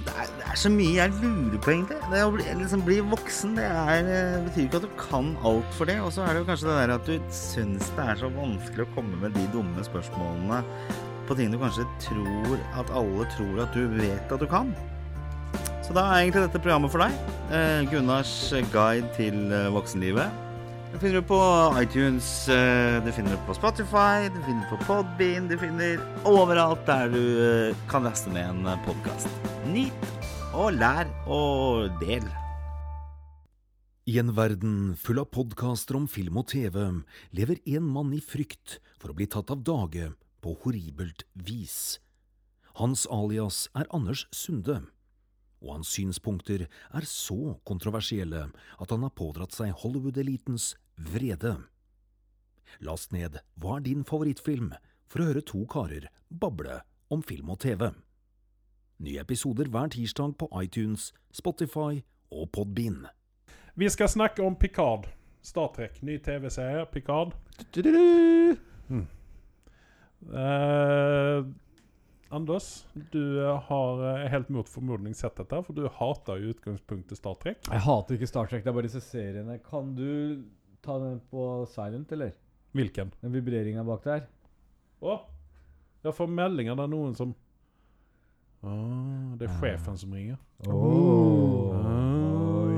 [0.06, 1.98] Det er, det er så mye jeg lurer på, egentlig.
[2.12, 5.76] Det å bli, liksom bli voksen det er, eh, betyr ikke at du kan alt
[5.78, 6.00] for det.
[6.02, 8.88] Og så er det jo kanskje det der at du syns det er så vanskelig
[8.88, 10.64] å komme med de dumme spørsmålene
[11.28, 14.74] på ting du kanskje tror at alle tror at du vet at du kan.
[15.82, 17.36] Så da er egentlig dette programmet for deg.
[17.52, 18.32] Eh, Gunnars
[18.72, 20.30] guide til eh, voksenlivet.
[20.92, 21.40] Det finner du på
[21.80, 26.84] iTunes, eh, du finner det på Spotify, du finner det på Podbean, du finner overalt
[26.86, 29.32] der du eh, kan laste ned en podkast.
[29.72, 30.08] Nyt
[30.52, 32.28] og lær og del.
[34.12, 36.76] I en verden full av podkaster om film og TV
[37.40, 40.12] lever en mann i frykt for å bli tatt av dage
[40.44, 42.02] på horribelt vis.
[42.82, 44.82] Hans alias er Anders Sunde,
[45.62, 51.58] og hans synspunkter er så kontroversielle at han har pådratt seg Hollywood-elitens vrede.
[52.82, 54.74] Last ned Hva er din favorittfilm?
[55.12, 56.80] for å høre to karer bable
[57.12, 57.90] om film og TV.
[59.04, 62.00] Nye episoder hver tirsdag på iTunes, Spotify
[62.32, 63.08] og Podbean.
[63.76, 65.10] Vi skal snakke om Picard.
[65.44, 66.86] Star Trek, ny tv-serie.
[66.94, 67.34] Picard.
[67.74, 68.58] Du-du-du.
[70.32, 71.38] Eh,
[72.32, 77.18] Anders, du eh, har eh, helt mot formodning sett dette, for du hater jo utgangspunktet
[77.20, 77.60] Star Trek.
[77.68, 79.58] Jeg hater ikke Star Trek, det er bare disse seriene.
[79.66, 80.44] Kan du
[80.86, 82.32] ta den på silent, eller?
[82.72, 83.12] Hvilken?
[83.20, 84.24] Den vibreringa bak der?
[85.04, 85.18] Å,
[86.06, 87.34] jeg får meldinger av noen som
[88.62, 88.72] Å,
[89.38, 89.60] Det er Ah.
[89.60, 90.38] sjefen som ringer.
[90.70, 91.74] Oh.
[91.76, 92.70] Ah,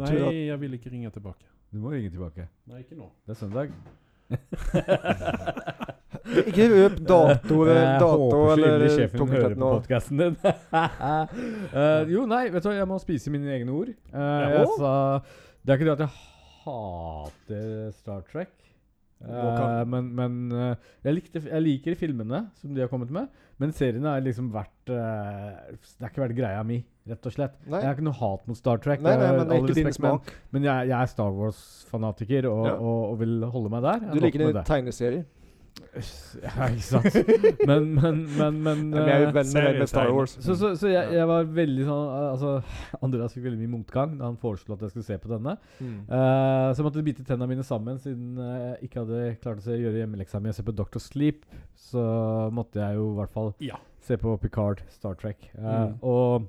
[0.00, 1.46] Nei, jeg vil ikke ringe tilbake.
[1.72, 2.46] Du må ringe tilbake.
[2.68, 3.08] Nei, ikke nå.
[3.26, 3.72] Det er søndag.
[6.44, 10.36] Ikke røp dato, dato eller sjefen hører på podkasten din.
[10.44, 13.92] uh, jo, nei, vet du hva, jeg må spise mine egne ord.
[14.12, 14.92] Uh, jeg sa
[15.64, 16.14] Det er ikke det at jeg
[16.64, 18.52] hater Star Trek.
[19.20, 20.36] Uh, men men
[21.04, 23.28] jeg, likte, jeg liker filmene som de har kommet med.
[23.60, 26.78] Men seriene har liksom vært Det har ikke vært greia mi,
[27.10, 27.58] rett og slett.
[27.66, 27.82] Nei.
[27.82, 29.02] Jeg har ikke noe hat mot Star Trek.
[29.04, 30.22] Nei, nei, men respekt, men-
[30.56, 32.78] Men jeg, jeg er Star Wars-fanatiker og, Ja.
[32.78, 34.00] og, og vil holde meg der.
[34.06, 35.24] Jeg Du er liker tegneserier.
[35.90, 37.16] Ja, ikke sant.
[37.66, 40.10] Men, men, men, men jeg er eh, venn med med Star.
[40.14, 40.36] Wars.
[40.38, 42.52] så, så, så jeg, jeg var veldig sånn eh, Altså,
[43.06, 45.56] Andreas fikk veldig mye motgang da han foreslo at jeg skulle se på denne.
[45.80, 45.96] Mm.
[46.06, 49.80] Uh, så jeg måtte bite tennene mine sammen siden eh, jeg ikke hadde klart å
[49.82, 51.42] gjøre hjemmeleksa mi og se på Doctor Sleep.
[51.90, 52.06] Så
[52.54, 53.80] måtte jeg jo i hvert fall Ja.
[54.06, 55.50] se på Picard, Star Trek.
[55.58, 55.94] Uh, Mm.
[56.06, 56.48] Og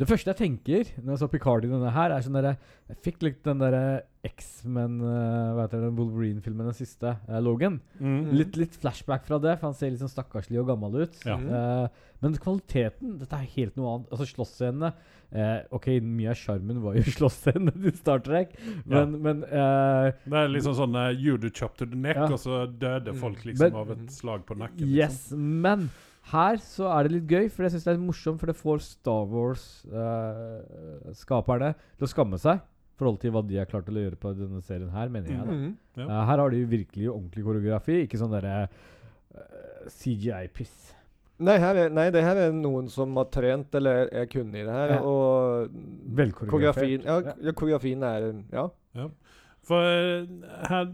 [0.00, 2.54] det første jeg tenker når jeg så Picard i denne her, er sånn derre
[2.88, 3.82] Jeg fikk litt den derre
[4.22, 7.78] X-Men uh, Hva heter den Wolverine-filmen, den siste, Uh, Logan.
[8.00, 8.26] Mm.
[8.36, 11.14] Litt, litt flashback fra det, for han ser litt sånn stakkarslig og gammel ut.
[11.24, 11.38] Ja.
[11.40, 11.86] Eh,
[12.20, 14.10] men kvaliteten Dette er helt noe annet.
[14.12, 14.90] Altså Slåssscenene
[15.32, 18.52] eh, Ok, mye av sjarmen var jo slåssscenene til Star Trek,
[18.84, 22.28] men, men eh, Det er liksom sånn uh, do chop to the neck, Ja.
[22.28, 23.20] og så døde Mm.
[23.24, 24.84] folk liksom Men- av et slag på nakken.
[24.84, 25.88] Yes, men
[26.30, 28.78] her så er det litt gøy, for jeg syns det er morsomt, for det får
[28.84, 32.60] Star Wars-skaperne til å skamme seg.
[33.00, 35.40] Forhold til hva de har klart å gjøre på denne serien her, mener jeg.
[35.40, 35.52] da.
[35.56, 35.74] -hmm.
[35.96, 36.04] Ja.
[36.06, 40.90] uh, her har de virkelig ordentlig koreografi, ikke sånn derre uh, CGI-piss.
[41.40, 44.60] Nei, her er, nei, det her er noen som har trent eller er, kunde kunnig
[44.60, 44.90] i det her.
[44.90, 45.00] Ja.
[45.08, 47.34] Og koreografien ja, Ja.
[47.40, 48.68] ja, koreografien er Ja.
[49.64, 50.26] For eh,
[50.68, 50.88] her,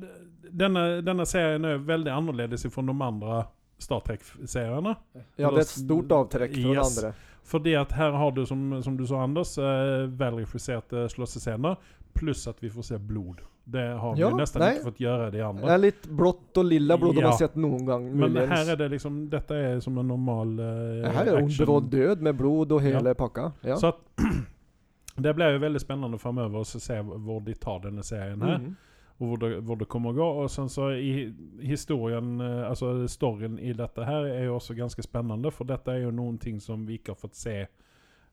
[0.51, 3.45] denne, denne serien er veldig annerledes fra de andre
[3.79, 4.95] Star Trek-seriene.
[5.37, 6.99] Ja, det er et stort avtrekk fra Yes.
[6.99, 7.15] andre.
[7.47, 11.77] Fordi at her har du, som, som du sa, Anders, eh, velregisserte slåssescener.
[12.17, 13.43] Pluss at vi får se blod.
[13.67, 14.73] Det har Ja, vi nesten nei.
[14.77, 15.71] ikke fått gjøre de andre.
[15.75, 17.29] er litt blått og lilla blod har Ja.
[17.31, 18.05] man sett noen gang.
[18.17, 21.25] Men her er det liksom Dette er som en normal uh, Det er
[21.59, 23.15] det og død med blod og hele Ja.
[23.15, 23.53] pakka.
[23.65, 23.75] Ja.
[23.77, 23.97] Så at
[25.19, 28.59] det blir jo veldig spennende framover å se hvor de tar denne serien her.
[28.59, 28.77] Mm.
[29.19, 30.43] Og hvor det, hvor det kommer å gå.
[30.45, 31.33] Og sen så i
[31.65, 35.51] historien, eh, altså storyen i dette her, er jo også ganske spennende.
[35.51, 37.67] For dette er jo noen ting som vi ikke har fått se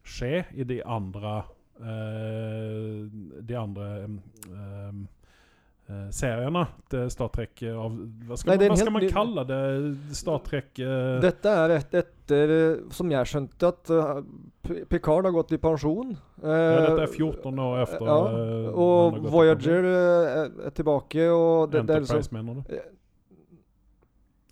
[0.03, 1.43] skje i de andre
[1.79, 4.19] De andre em,
[5.89, 7.91] eh, seriene til Star Trek eh, av
[8.27, 9.59] Hva skal, Nei, man, hva skal man kalle det?
[10.15, 11.19] Star Trek uh...
[11.23, 14.21] Dette er ett, efter, eh, som jeg skjønte, at uh,
[14.87, 16.13] Picard har gått i pensjon.
[16.39, 18.07] Uh, Ja, dette er 14 år etter.
[18.07, 21.27] Ja, eh, i Voyager er tilbake.
[21.33, 22.75] Og det, Enterprise, det, liksom, mener du?
[22.77, 22.89] eh,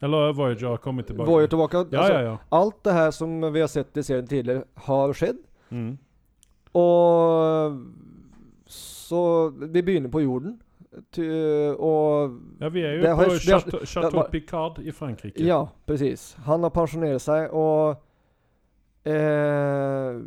[0.04, 1.30] Eller Voyager har kommet tilbake?
[1.30, 2.38] Voyager tilbake Ja, altså, ja.
[2.60, 5.38] Allt det her som vi har sett i serien tidligere, har skjedd.
[5.72, 5.92] Mm.
[6.72, 7.72] Och
[8.66, 10.60] så vi begynner på jorden.
[11.12, 11.24] Ty,
[11.80, 15.44] og Ja, vi er jo Det på det Chateau, Chateau Picard i Frankrike.
[15.44, 16.36] Ja, precis.
[16.46, 17.96] Han har pensjonert seg, og
[19.08, 20.20] eh,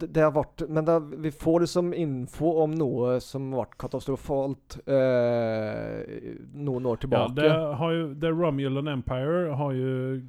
[0.00, 4.78] det, det har vært men det, vi får liksom info om noe som varit katastrofalt
[4.86, 7.30] eh, noen år tilbake.
[7.30, 7.50] Ja, det
[7.98, 10.20] jo The Romulan Empire har jo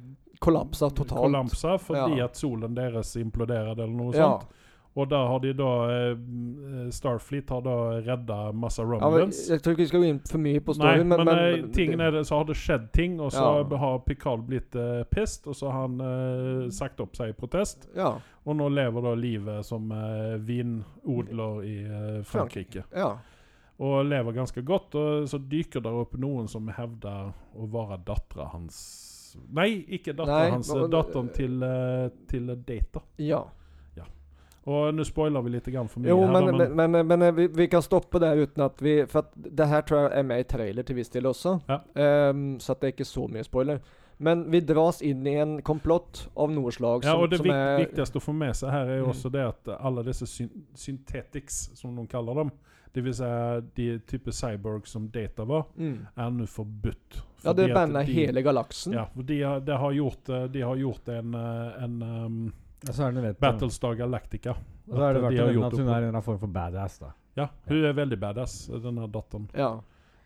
[0.42, 1.20] Kollapsa totalt.
[1.22, 2.24] kollapsa fordi Ja.
[2.26, 4.30] at solen deres imploderte, eller noe Ja.
[4.38, 4.48] sånt.
[4.92, 9.80] Og der har de da eh, Starfleet har da redda masse Ja, jeg tror ikke
[9.80, 12.26] vi skal gå inn for mye på Nei, men, men, men, eh, tingen er det,
[12.28, 13.78] så har det skjedd ting, og så Ja.
[13.78, 17.88] har Picard blitt uh, pissed, og så har han uh, sagt opp seg i protest.
[17.96, 22.84] Ja, Og nå lever da livet som uh, vinodler i uh, Frankrike.
[22.94, 23.14] ja.
[23.82, 24.94] Og lever ganske godt.
[24.94, 28.76] Og så dyker der opp noen som hevder å være dattera hans
[29.56, 30.68] Nei, ikke dattera hans.
[30.92, 31.64] Datteren til,
[32.28, 33.00] til Data.
[33.16, 33.40] Ja.
[34.66, 36.08] Og nå spoiler vi litt grann for mye.
[36.12, 39.00] Jo, her, men, men, men, men, men vi, vi kan stoppe der uten at vi
[39.10, 41.56] For at det her tror jeg er med i trailer til viss del også.
[41.68, 41.80] Ja.
[42.30, 43.80] Um, så at det er ikke så mye spoiler.
[44.22, 47.56] Men vi dras inn i en komplott av noe slag ja, og det som vik
[47.56, 49.08] er viktigste å få med seg her er Mm.
[49.10, 52.52] også det at alle disse syn synthetics, som de kaller dem,
[52.94, 53.24] det vil si
[53.74, 55.96] de type cyborgs som Data var, mm.
[56.16, 57.22] er nå forbudt.
[57.42, 58.92] Ja, det banner de- hele galaksen.
[58.94, 62.52] Ja, for de har, de har gjort, eh, de har gjort en, eh, en um,
[62.88, 64.56] Og så er det Battlestar Galactica.
[64.90, 66.98] Og så er det de verdt å nevne at hun er en form for badass,
[67.02, 67.12] da.
[67.38, 69.48] Ja, hun er veldig badass, denne datteren.
[69.56, 69.72] Ja.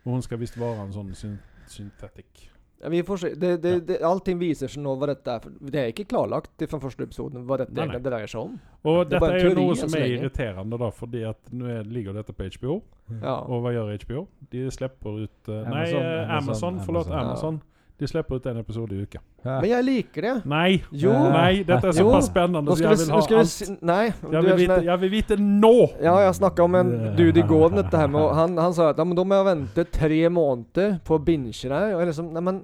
[0.07, 2.47] Og hun skal visst være en sånn syn syntetikk.
[2.83, 3.35] Ja, Vi får se.
[3.35, 5.43] Det, det, det, allting viser seg nå hva dette er.
[5.43, 7.87] For det er ikke klarlagt fra første episoden hva dette Nei, nei.
[7.87, 8.59] egentlig dreier seg om.
[8.87, 11.89] Og Det dette er, er jo noe som er irriterende, da, fordi at nå er,
[11.89, 12.81] ligger dette på HBO.
[13.17, 13.39] Ja.
[13.41, 14.27] Og hva gjør HBO?
[14.53, 17.25] De slipper ut uh, Amazon, Nei, Amazon, Amazon, forlåt, Amazon.
[17.27, 17.65] Amazon.
[17.99, 19.21] De slipper ut en episode i uka.
[19.47, 20.33] Men jeg liker det.
[20.53, 20.83] Nei!
[20.93, 21.13] Jo.
[21.33, 23.53] Nei, dette er såpass spennende, så jeg vil ha vi alt.
[23.53, 24.03] si Nei.
[24.11, 25.75] Jeg vil, sånn vite, jeg vil vite nå!
[26.05, 28.91] Ja, jeg snakka om en dude i går om dette her med han, han sa
[28.93, 31.95] at ja, men da må jeg vente tre måneder på å binge deg.
[31.97, 32.61] Og jeg liksom Nei, men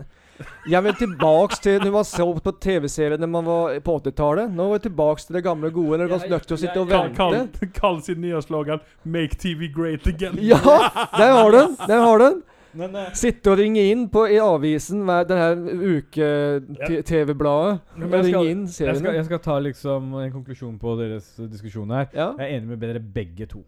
[0.69, 4.53] jeg vil tilbake til når man så på TV-serier når man var på 80-tallet.
[4.53, 6.83] Nå er vi tilbake til det gamle gode, når det var nødt til å sitte
[6.83, 7.61] og Kall, vente.
[7.63, 10.37] kall, kall sin nye slogan 'Make TV great again'.
[10.45, 10.59] Ja!
[11.17, 11.77] Der har du den!
[11.89, 12.43] Der har du den.
[12.75, 17.81] Men uh, Sitte og ringe inn på i avisen, hver- denne uke-TV-bladet.
[17.99, 22.07] Jeg skal- jeg, jeg skal ta liksom en konklusjon på deres diskusjon her.
[22.15, 22.31] Ja.
[22.39, 23.63] Jeg er enig med dere begge to.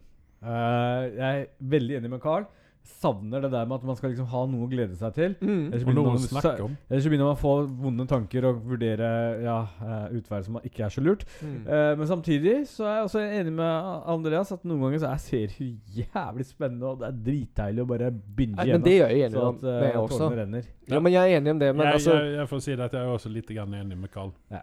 [0.45, 2.45] Uh, jeg er veldig enig med Carl.
[2.85, 5.35] Savner det der med at man skal liksom ha noe å glede seg til.
[5.41, 5.71] Mm.
[5.71, 6.75] Ellers begynner man.
[6.89, 9.09] Ellers så begynner man å få vonde tanker og vurdere
[9.41, 11.25] ja, uh, som ikke er så lurt.
[11.41, 11.57] Mm.
[11.65, 15.23] Eh, men samtidig så er jeg også enig med Andreas at noen ganger så er
[15.23, 19.27] serier jævlig spennende, og det er dritdeilig å bare binge Nei, men det gjør jeg
[19.27, 20.21] enig så om, at uh, med også.
[20.21, 20.71] tårene renner.
[20.91, 21.73] Ja, men jeg er enig om det.
[21.73, 24.13] Men jeg, altså jeg, jeg får si det at jeg er også litt enig med
[24.13, 24.33] Carl.
[24.53, 24.61] Ja.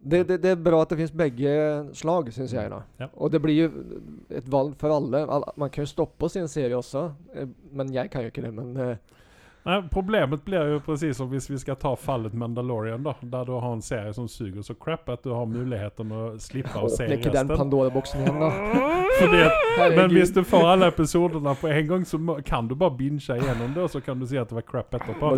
[0.00, 1.50] Det, det, det er bra at det finnes begge
[1.98, 2.70] slag, syns jeg.
[2.72, 3.10] da Ja.
[3.16, 3.70] Og det blir jo
[4.32, 5.24] et valg for alle.
[5.60, 8.54] Man kan jo stoppe sin serie også, eh, men jeg kan jo ikke det.
[8.56, 8.72] Men
[9.62, 13.14] Nei, problemet blir jo precis som hvis vi skal ta fallet Mandalorian, da.
[13.20, 16.72] Der du har en serie som suger så crap at du har muligheten å slippe
[16.80, 17.34] å se resten.
[17.36, 17.50] den.
[18.24, 18.50] Igjen, da.
[19.20, 19.64] Fordi at,
[19.96, 23.36] men hvis du får alle episodene på en gang, så må, kan du bare binge
[23.36, 25.32] gjennom det, og så kan du si at det var crap etterpå.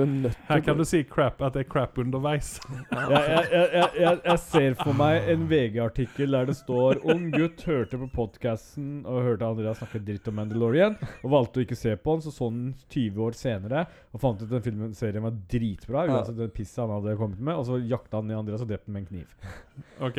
[0.49, 2.55] Her kan du si crap at det er crap underveis.
[2.71, 7.27] jeg, jeg, jeg, jeg, jeg, jeg ser for meg en VG-artikkel der det står Ung
[7.35, 11.79] gutt hørte på podkasten og hørte Andreas snakke dritt om Mandalorian, og valgte å ikke
[11.79, 14.95] se på den, så så den 20 år senere og fant ut at den filmen,
[14.95, 16.19] serien var dritbra, Ja.
[16.19, 18.91] uansett den pisset han hadde kommet med, og så jakta han ned Andreas og drepte
[18.91, 19.37] han med en kniv.
[20.09, 20.19] Ok.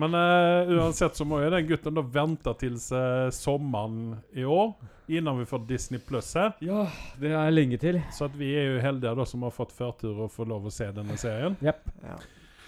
[0.00, 4.70] Men uh, uansett så må jo den gutten da vente til uh, sommeren i år,
[5.12, 6.54] innan vi får Disney Pluss her.
[6.64, 6.86] Ja,
[7.20, 7.98] det er lenge til.
[8.16, 10.72] Så at vi er jo heldige da som har fått førtur og får lov å
[10.72, 11.56] se denne serien.
[11.60, 11.90] Yep.
[12.06, 12.16] Ja.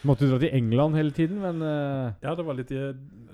[0.09, 2.89] Måtte dra til England hele tiden, men uh, Ja, det var litt Det,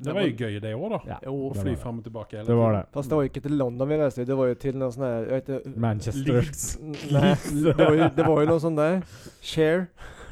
[0.04, 0.98] Det var jo gøy det òg, da.
[1.14, 2.83] ja, Å fly fram og tilbake hele Det var det.
[2.92, 5.07] Fast det var jo ikke til London vi reiste, det var jo til noe sånn
[5.09, 6.38] her vet ikke, Manchester.
[6.42, 6.68] Leeds.
[7.14, 7.33] Nei,
[7.64, 9.00] det var, jo, det var jo noe sånn der.
[9.40, 9.88] Share.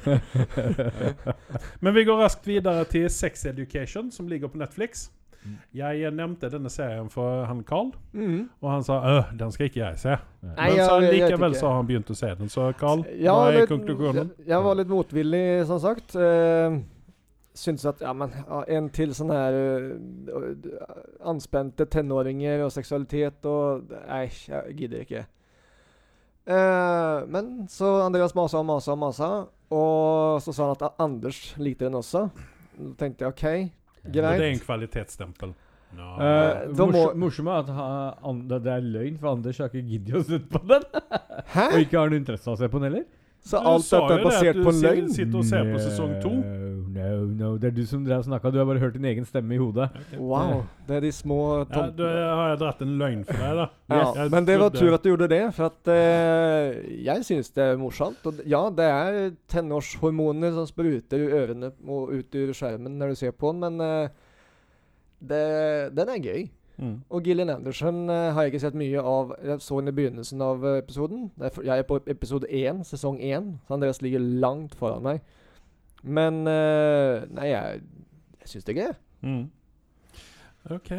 [1.83, 5.09] Men vi går raskt videre til Sex Education, som ligger på Netflix.
[5.77, 8.41] Jeg eh, nevnte denne serien for han Carl, mm.
[8.63, 10.17] og han sa øh, den skal ikke jeg se.
[10.47, 12.53] Nei, Men så jeg likevel så har han begynt å se den.
[12.53, 14.35] Så Carl, Ja, hva er konklusjonen?
[14.39, 16.17] Jeg, jeg var litt motvillig, som sagt.
[16.19, 16.79] Uh,
[17.57, 20.91] Syns at ja, men ja, en til sånn her uh,
[21.25, 25.23] anspente tenåringer og seksualitet og Nei, jeg gidder ikke.
[26.47, 29.31] Uh, men så Andreas masa og masa og masa,
[29.73, 32.29] og så sa han at Anders likte den også.
[32.77, 33.73] Da tenkte jeg OK,
[34.07, 35.55] Og det er en kvalitetsstempel.
[35.97, 36.07] No.
[36.19, 37.85] Uh, morsom- Morsomt er at ha,
[38.29, 40.83] an, det er løgn, for Anders har ikke giddet å sette på den.
[41.55, 41.67] Hæ?
[41.73, 43.07] Og ikke har noen interesse av å se på den heller.
[43.47, 44.83] Så alt dette er basert på løgn?
[44.83, 45.11] Du løgn?
[45.15, 46.33] Sitter og ser på sesong to.
[46.97, 48.51] No, no, det er du som drev snakka.
[48.51, 49.89] Du har bare hørt din egen stemme i hodet.
[49.93, 50.19] Okay.
[50.19, 50.65] Wow.
[50.89, 51.39] Det er de små
[51.71, 53.69] Ja, da har jeg dratt en løgn for deg, da.
[53.97, 57.53] Ja, Jeg men det var tur at du gjorde det, for at eh, jeg syns
[57.55, 58.25] det er morsomt.
[58.27, 59.19] Og ja, det er
[59.53, 63.87] tenårshormoner som spruter i ørene og ut ur skjermen når du ser på den, men
[63.87, 64.23] eh,
[65.21, 65.43] det,
[65.97, 66.49] den er gøy.
[66.77, 66.97] Mm.
[67.09, 69.33] Og Gillian Anderson uh, har jeg ikke sett mye av.
[69.45, 71.31] Jeg så henne i begynnelsen av uh, episoden.
[71.41, 75.23] Jeg er på episode én, sesong én, så Andreas ligger langt foran meg.
[76.07, 77.83] Men eh, Nei, jeg,
[78.41, 78.97] jeg syns det er gøy.
[79.27, 79.45] Mm.
[80.71, 80.91] OK.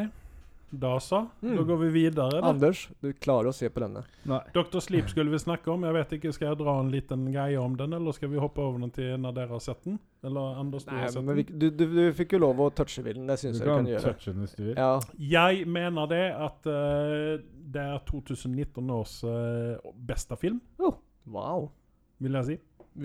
[0.70, 1.22] Da så.
[1.40, 1.62] Da Mm.
[1.68, 2.42] går vi videre.
[2.42, 2.48] Da.
[2.50, 4.02] Anders, du klarer å se på denne.
[4.28, 4.42] Nei.
[4.54, 4.82] Dr.
[4.84, 5.86] Sleep skulle vi snakke om.
[5.88, 8.60] Jeg vet ikke, Skal jeg dra en liten greie om den, eller skal vi hoppe
[8.60, 9.96] over den til når dere har sett den?
[10.28, 11.60] Eller Anders, du Nei, har sett men vi, den?
[11.60, 13.28] du, du, du fikk jo lov å touche ved den.
[13.32, 14.04] Det syns jeg du kan kan gjøre.
[14.12, 14.76] touche den hvis du vil.
[14.76, 15.00] Ja.
[15.18, 20.60] Jeg mener det at eh, det er 2019 års uh, beste film,
[21.28, 21.72] Wow.
[22.20, 22.60] vil jeg si.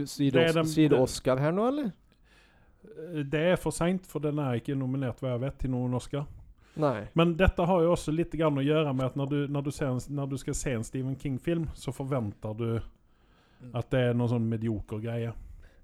[0.06, 0.54] Sier Det
[0.90, 1.92] det- Oscar her nå, eller?
[2.84, 5.94] Eh, Det er for seint, for den er ikke nominert hva jeg vet, til noen
[5.94, 6.26] Oscar.
[6.76, 7.08] Nei.
[7.14, 9.70] Men dette har jo også litt grann å gjøre med at når du, når du,
[9.70, 12.80] ser en, når du skal se en Stephen King-film, så forventer du
[13.74, 15.32] at det er noen sånn medioker greie.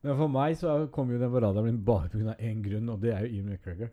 [0.03, 2.35] Men for meg så kom jo den på radaren min bare pga.
[2.41, 3.91] én grunn, og det er jo Ian McGregor.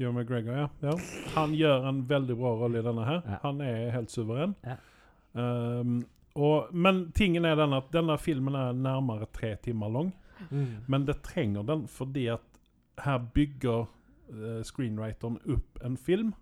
[0.00, 0.68] Ian McGregor, ja.
[0.82, 0.96] ja.
[1.36, 3.22] Han gjør en veldig bra rolle i denne her.
[3.26, 3.38] Ja.
[3.44, 4.56] Han er helt suveren.
[4.66, 4.76] Ja.
[5.34, 10.12] Um, og, men tingen er den at denne filmen er nærmere tre timer lang.
[10.90, 12.46] Men det trenger den fordi at
[13.04, 16.32] her bygger uh, screenwriteren opp en film.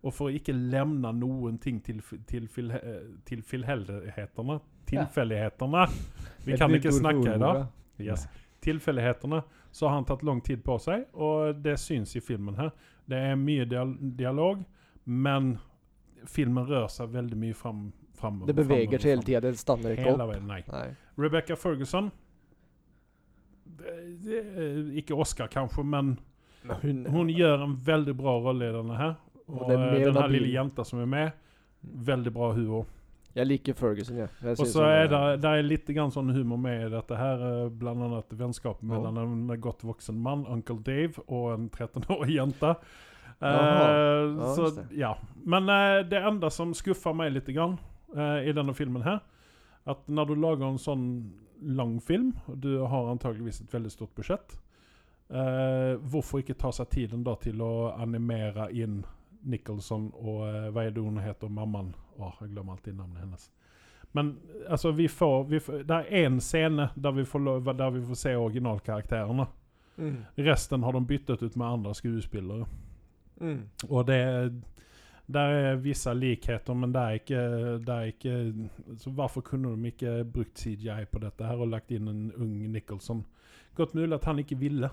[0.00, 1.98] Og for å ikke levne noen ting til,
[2.28, 5.82] til, eh, til tilfeldighetene Tilfeldighetene!
[6.46, 7.66] Vi kan ikke snakke i dag.
[8.00, 8.24] Yes.
[8.64, 9.42] Tilfeldighetene.
[9.70, 12.72] Så har han tatt lang tid på seg, og det syns i filmen her.
[13.06, 14.64] Det er mye dialog,
[15.04, 15.52] men
[16.26, 18.50] filmen rører seg veldig mye fram, framover.
[18.52, 19.40] Det beveger seg hele tida.
[19.44, 20.26] Det stanner ikke opp.
[20.30, 20.60] veien, nei.
[20.70, 20.88] Nei.
[21.20, 22.10] Rebecca Ferguson
[23.80, 23.92] det,
[24.24, 26.14] det, er Ikke Oscar, kanskje, men
[26.82, 29.14] Hun, hun gjør en veldig bra rolle i denne her.
[29.48, 31.30] Og Og eh, den her lille jenta som er med,
[31.80, 32.96] veldig bra hun òg.
[33.34, 34.26] Jeg liker Ferguson, ja.
[34.42, 37.44] Jeg Og så er det, det er litt grann sånn humor med i dette her.
[37.46, 38.98] eh, Blant annet vennskapet Ja.
[38.98, 42.74] mellom en godt voksen mann, Uncle Dave, og en 13-årig jente.
[43.40, 45.14] Uh, Ja, så, ja.
[45.46, 47.78] Men uh, det enda som skuffer meg litt grann,
[48.16, 49.20] eh, i denne filmen her,
[49.90, 51.06] at når du lager en sånn
[51.60, 54.56] lang film, og du har antageligvis et veldig stort budsjett,
[55.28, 59.02] eh, hvorfor ikke ta seg tiden da til å animere inn
[59.40, 61.94] Nicholson og eh, hva er det hun heter, mammaen?
[62.20, 63.48] Åh, jeg glemmer alltid navnet hennes.
[64.12, 64.34] Men
[64.68, 68.02] altså, vi får, vi får Det er én scene der vi, får lov, der vi
[68.04, 69.46] får se originalkarakterene.
[69.96, 70.16] Mm.
[70.34, 72.66] Resten har de byttet ut med andre skuespillere.
[73.40, 73.62] Mm.
[73.88, 74.20] Og det
[75.36, 77.40] er der er visse likheter, men det er ikke,
[77.86, 78.34] det er ikke
[78.98, 82.56] Så hvorfor kunne de ikke brukt CGI på dette her og lagt inn en ung
[82.72, 83.24] Nicholson?
[83.76, 84.90] Godt mulig at han ikke ville.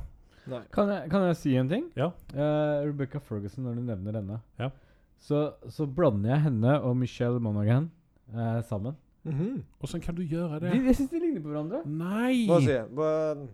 [0.47, 0.62] Nei.
[0.71, 1.89] Kan jeg, kan jeg si en ting?
[1.97, 2.12] Ja.
[2.34, 4.69] Uh, Rebecca Ferguson, når du nevner denne, Ja.
[5.19, 7.89] så, så blander jeg henne og Michelle Monaghan
[8.34, 8.95] uh, sammen.
[9.28, 9.63] Mhm.
[9.84, 10.86] Åssen kan du gjøre De, det?
[10.86, 11.82] jeg syns de ligner på hverandre.
[11.86, 12.45] Nei!
[12.47, 13.47] Hva sier jeg?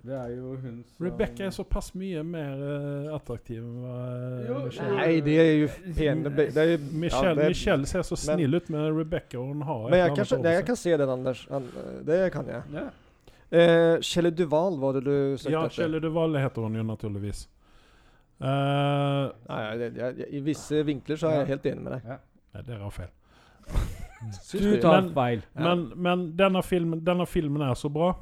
[0.00, 4.94] Det er jo hun som Rebecca er såpass mye mer uh, attraktiv enn eh, Michelle
[4.96, 5.66] Nei, de er jo
[5.98, 9.60] pene det er Michelle, ja, det Michelle ser så men- snill ut med Rebecca, hun
[9.68, 11.42] har Men jeg kan, jeg kan se den, Anders.
[12.08, 12.62] Det kan jeg.
[12.78, 12.86] Ja.
[13.50, 15.82] Uh, Kjelle Duval var det du søkte Ja, etter?
[15.82, 17.44] Kjelle Duval heter hun jo naturligvis.
[18.40, 21.50] Uh, Nei, jeg, jeg, I visse vinkler så er jeg Ja.
[21.52, 22.06] helt enig med deg.
[22.54, 23.10] nei, dere har feil.
[24.52, 24.80] Du du?
[24.80, 25.42] tar Men- feil.
[25.56, 25.60] Ja.
[25.74, 28.14] Men, men denne, filmen, denne filmen er så bra.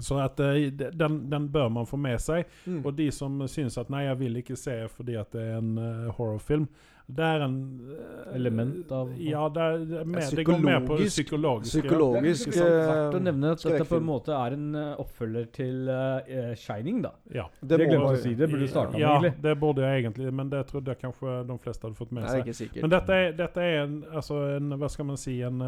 [0.00, 2.46] Så at eh, den, den bør man få med seg.
[2.64, 2.78] Mm.
[2.86, 5.74] Og de som syns at nei, jeg vil ikke se fordi at det er en
[5.76, 6.64] uh, horrorfilm
[7.12, 7.58] Det er en
[7.90, 12.54] uh, Element av- Ja, det, er, det, er mer, det går mer på Psykologisk- psykologisk.
[12.56, 12.64] ja.
[12.64, 16.54] Det er verdt å nevne at dette på en måte er en oppfølger til uh,
[16.56, 17.12] Shining, da.
[17.34, 17.46] Ja.
[17.60, 18.34] Det, det glemte jeg å si.
[18.38, 19.34] Det burde du starta med, ja, egentlig.
[19.44, 22.46] det burde jeg egentlig, men det trodde jeg kanskje de fleste hadde fått med seg.
[22.46, 22.82] ikke sikkert.
[22.86, 25.60] Men dette er, dette er en, altså en Hva skal man si en,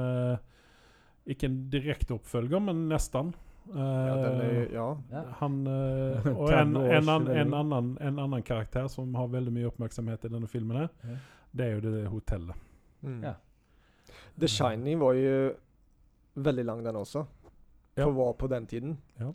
[1.28, 3.34] Ikke en direkte oppfølger, men nesten.
[3.72, 4.88] Eh, ja, den er, ja.
[5.10, 5.22] Ja.
[5.40, 9.70] han uh, Og en, en, an, en, annen, en annen karakter som har veldig mye
[9.70, 11.16] oppmerksomhet i denne filmen, her, Ja.
[11.52, 12.66] det er jo det hotellet.
[13.00, 13.22] Mm.
[13.24, 13.34] Ja.
[14.40, 15.54] The Shining var jo
[16.34, 17.24] veldig lang, den også.
[17.94, 18.04] Ja.
[18.04, 18.96] For hva på den tiden.
[19.20, 19.32] Ja.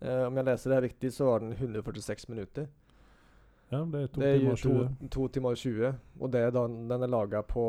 [0.00, 2.66] Eh, om jeg leser det her riktig, så var den 146 minutter.
[3.70, 5.08] Ja, det er to det er timer og to, 20.
[5.10, 5.90] to timer og 20.
[6.20, 7.64] Og det er da, den er laga på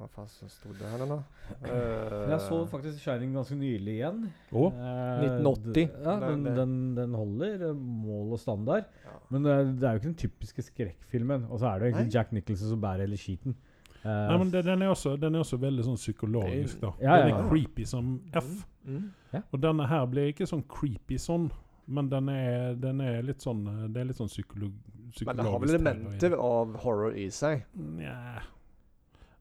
[0.00, 1.16] Hva faen sto det her nå?
[1.60, 4.22] Uh, Jeg så faktisk Shining ganske nylig igjen.
[4.48, 5.90] Oh, uh, 1980.
[6.06, 8.86] Ja, den, den, den holder eh, mål og standard.
[9.04, 9.18] Ja.
[9.28, 11.44] Men det er, det er jo ikke den typiske skrekkfilmen.
[11.50, 12.14] Og så er det jo egentlig Nei.
[12.14, 13.56] Jack Nicholson som bærer hele skiten.
[14.00, 16.92] Uh, Nei, men det, den, er også, den er også veldig sånn psykologisk, da.
[17.02, 18.48] Ja, ja, Den er creepy som F.
[18.88, 19.10] Mm.
[19.42, 21.50] Og denne her blir ikke sånn creepy sånn,
[21.92, 24.72] men den er, den er litt sånn Det er litt sånn psykolog,
[25.10, 27.66] psykologisk Men den har vel elementer av horror i seg.
[27.98, 28.16] Nja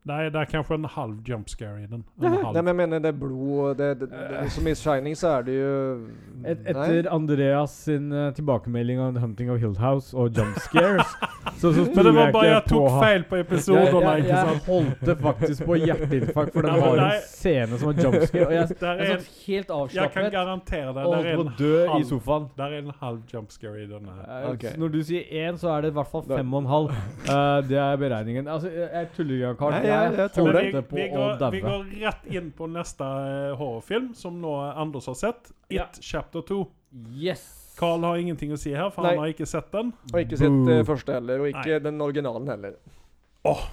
[0.07, 2.03] er, det er kanskje en halv jump scare i den.
[2.23, 5.27] En Nei, men jeg mener det er blod det, det, det, Som i Shining så
[5.27, 5.73] er det jo
[6.45, 11.15] Et, etter Andreas sin uh, tilbakemelding om 'Hunting of Hill House' og jump scares
[11.59, 14.37] så, så Men det var jeg bare jeg tok feil på Jeg, episodene, jeg, ikke
[14.37, 18.45] jeg holdt det faktisk på hjerteinfarkt, for den har en scene som er jumpscare.
[18.45, 21.43] Og jeg, jeg satt helt jeg kan avslappet garantere deg og der er, holdt på
[21.43, 22.47] en å dø i halv, sofaen.
[22.57, 24.47] der er en halv jump scare i denne her.
[24.53, 26.95] Eh, Når du sier én, så er det i hvert fall fem og en halv.
[27.27, 28.47] Uh, det er beregningen.
[28.47, 29.88] Altså, jeg, jeg tuller ikke, Karl.
[29.89, 30.63] Nei, jeg- jeg tror det.
[30.65, 35.15] vi, vi, går, vi går rett inn på neste eh, horrorfilm, som nå Anders har
[35.15, 35.51] sett.
[35.69, 35.87] It Ja.
[36.01, 36.59] Chapter 2.
[37.15, 37.75] Yes!
[37.79, 39.11] Carl har ingenting å si her, for Nei.
[39.15, 39.93] han har ikke sett den.
[40.13, 42.73] Og ikke sett uh, første heller, og ikke den originalen heller.
[43.45, 43.69] S-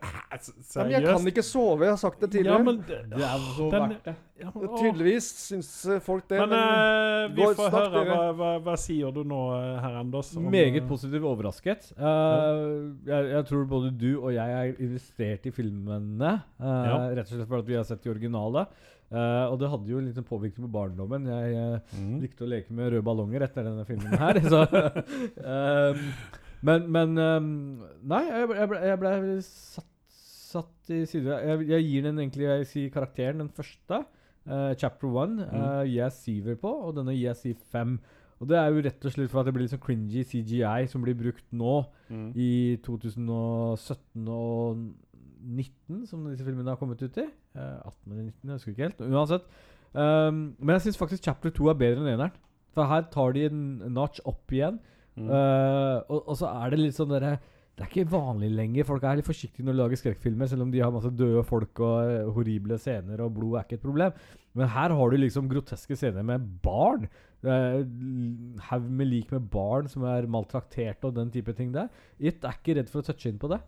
[0.76, 2.64] Ja, men jeg kan ikke sove, jeg har sagt det Ja, tidligere.
[2.64, 4.14] men, Det er så Den- verdt det.
[4.40, 4.68] ja, men.
[4.76, 6.38] Tydeligvis syns eh, folk det.
[6.38, 7.90] Men eh, vi får høre.
[7.94, 8.16] dere.
[8.16, 10.34] Hva, hva, hva sier du nå, eh, herr Anders?
[10.36, 11.92] om, Meget positivt overrasket.
[11.96, 12.64] Eh,
[13.06, 16.34] jeg, jeg tror både du og jeg er investert i filmene.
[16.60, 16.98] Uh, Ja.
[17.16, 18.66] Rett og slett fordi vi har sett de originale.
[19.06, 21.28] Uh, og det hadde jo en liten påvirkning på barndommen.
[21.30, 22.16] Jeg uh, mm.
[22.24, 24.40] likte å leke med røde ballonger etter denne filmen her.
[24.52, 24.64] så,
[25.52, 26.00] ehm,
[26.66, 27.46] men men um,
[28.10, 29.88] Nei, jeg, ble- jeg, ble, jeg ble satt,
[30.56, 34.02] satt i side jeg, jeg gir den egentlig jeg sier karakteren, den første.
[34.46, 35.42] uh, chapter one.
[35.50, 37.96] Uh, gir jeg syver på, og denne gir jeg sier fem.
[38.38, 41.02] Og det er jo rett og slett for at det blir sånn cringy CGI som
[41.06, 42.28] blir brukt nå Mm.
[42.38, 44.76] i 2017 og
[45.42, 47.24] 19, som disse filmene har kommet ut i.
[47.56, 49.00] Uh, 18 eller 19, jeg husker ikke helt.
[49.10, 49.48] Uansett.
[49.96, 52.36] Um, men jeg syns faktisk Chapter 2 er bedre enn eneren.
[52.76, 53.60] For her tar de en
[53.96, 54.78] notch opp igjen.
[55.16, 55.28] Mm.
[55.32, 57.38] Eh, og, og så er det litt sånn derre
[57.72, 58.88] Det er ikke vanlig lenger.
[58.88, 61.80] Folk er litt forsiktige når de lager skrekkfilmer, selv om de har masse døde folk
[61.84, 64.18] og eh, horrible scener, og blod er ikke et problem.
[64.56, 67.08] Men her har du liksom groteske scener med barn.
[67.44, 67.84] Uh,
[68.70, 71.92] Haug med lik med barn som er maltrakterte og den type ting der.
[72.16, 73.60] It er ikke redd for å touche inn på det.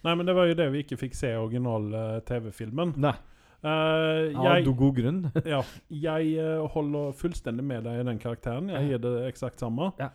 [0.00, 2.96] Nei, men det var jo det vi ikke fikk se i original-TV-filmen.
[3.00, 3.12] Nei.
[3.60, 5.18] Uh, jeg, god grunn.
[5.52, 5.60] ja,
[5.92, 8.70] jeg eh, holder fullstendig med deg i den karakteren.
[8.72, 9.90] Jeg gir det eksakt samme.
[10.00, 10.08] Ja.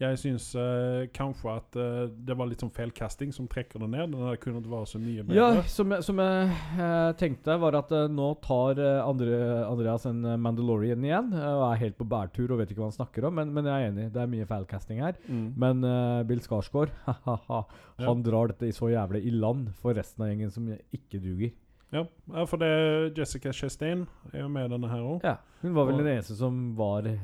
[0.00, 4.10] Jeg syns eh, kanskje at eh, det var litt sånn feilcasting som trekker det ned.
[4.10, 5.36] Den hadde kunnet være så mye bedre.
[5.36, 6.48] Ja, som jeg, som jeg
[6.80, 9.36] eh, tenkte, var at eh, nå tar eh, Andre,
[9.68, 12.88] Andreas en eh, Mandalorian igjen eh, og er helt på bærtur og vet ikke hva
[12.90, 14.08] han snakker om, men, men jeg er enig.
[14.16, 15.20] Det er mye feilcasting her.
[15.28, 15.44] Mm.
[15.66, 17.62] Men eh, Bill Skarsgård, ha-ha-ha,
[18.02, 21.54] han drar dette i så jævlig i land for resten av gjengen som ikke duger.
[21.92, 25.26] Ja, ja, for det er Jessica Chastain er jo med i denne her òg.
[25.28, 27.18] Ja, Hun var vel Og- den eneste som var eh,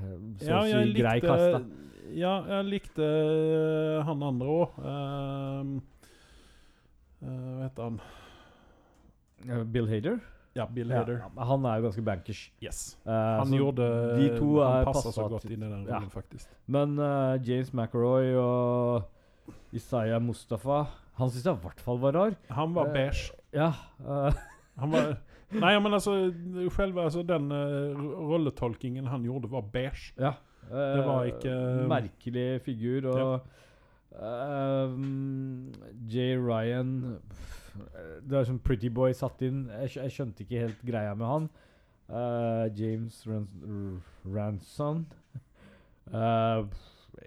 [0.45, 1.62] så å si grei kasta.
[2.17, 4.79] Ja, jeg likte eh, han andre òg.
[7.21, 8.01] hva heter han?
[9.49, 10.19] Eh, Bill Hader?
[10.57, 11.21] Ja, Bill Ja, Hader.
[11.23, 12.41] ja, han er jo ganske bankers.
[12.65, 12.97] Yes.
[13.07, 13.85] Uh, Han gjorde
[14.19, 15.99] de to Han passer så godt inn i den ja.
[15.99, 16.49] rollen, faktisk.
[16.67, 20.87] Men eh, James McRoy og Isaiah Mustafa
[21.21, 22.35] Han syns jeg i hvert fall var rar.
[22.57, 23.31] Han var Eh, beige.
[23.55, 23.73] Ja.
[24.01, 24.33] eh,
[24.81, 25.17] Han var
[25.51, 26.13] Nei, men altså
[26.75, 27.97] Själva altså, den uh,
[28.29, 30.13] rolletolkingen han gjorde, var beige.
[30.19, 30.35] ja.
[30.69, 33.07] Det var Eh, ikke- Merkelig figur.
[33.12, 33.41] Og
[34.21, 35.73] ehm,
[36.09, 36.37] J.
[36.37, 37.19] Ryan
[38.27, 39.66] Det er som Pretty Boy satt inn.
[39.69, 41.49] Jeg, jeg skjønte ikke helt greia med han.
[42.09, 45.07] Uh, James Rans Ranson
[46.09, 46.64] Uh,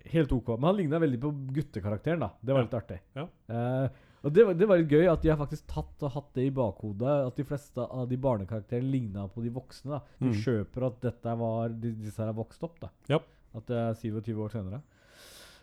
[0.09, 0.47] Helt OK.
[0.57, 2.31] Men han ligna veldig på guttekarakteren, da.
[2.41, 2.65] Det var Ja.
[2.65, 2.99] litt artig.
[3.15, 3.25] Ja.
[3.49, 3.89] Eh,
[4.23, 6.43] Og det, var- det var litt gøy at de har faktisk tatt og hatt det
[6.45, 7.13] i bakhodet.
[7.31, 9.89] At de fleste av de barnekarakterene ligna på de voksne.
[9.95, 10.41] da De Mm.
[10.43, 12.79] kjøper at dette var de, disse her har vokst opp.
[12.79, 13.23] da Yep.
[13.55, 14.81] At det er 27 år senere.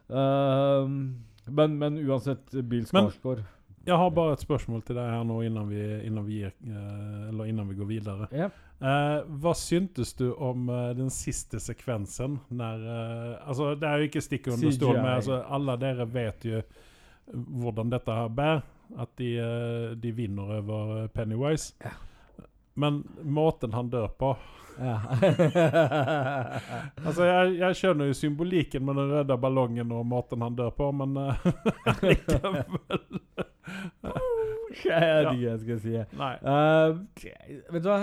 [0.08, 0.88] Uh,
[1.52, 3.42] men, men uansett, Bill Skarsgård
[3.86, 7.68] Jeg har bare et spørsmål til deg her nå innan vi, innan vi, eller innan
[7.70, 8.26] vi går videre.
[8.32, 8.56] Yep.
[8.82, 12.36] Uh, hva syntes du om uh, den siste sekvensen?
[12.50, 16.44] Når, uh, altså, det er jo ikke stikk under stol men altså, Alle dere vet
[16.50, 16.60] jo
[17.32, 18.66] hvordan dette her bærer.
[18.98, 21.74] At de, eh, de vinner over eh, Pennywise.
[21.84, 21.90] Ja.
[22.74, 24.36] Men måten han dør på
[24.78, 25.00] ja.
[27.06, 30.90] Altså, jeg, jeg skjønner jo symbolikken med den røde ballongen og måten han dør på,
[30.94, 31.48] men eh,
[32.06, 32.62] likevel
[34.78, 35.96] Hva er det jeg skal si.
[35.98, 36.88] Eh,
[37.74, 37.98] vet du hva?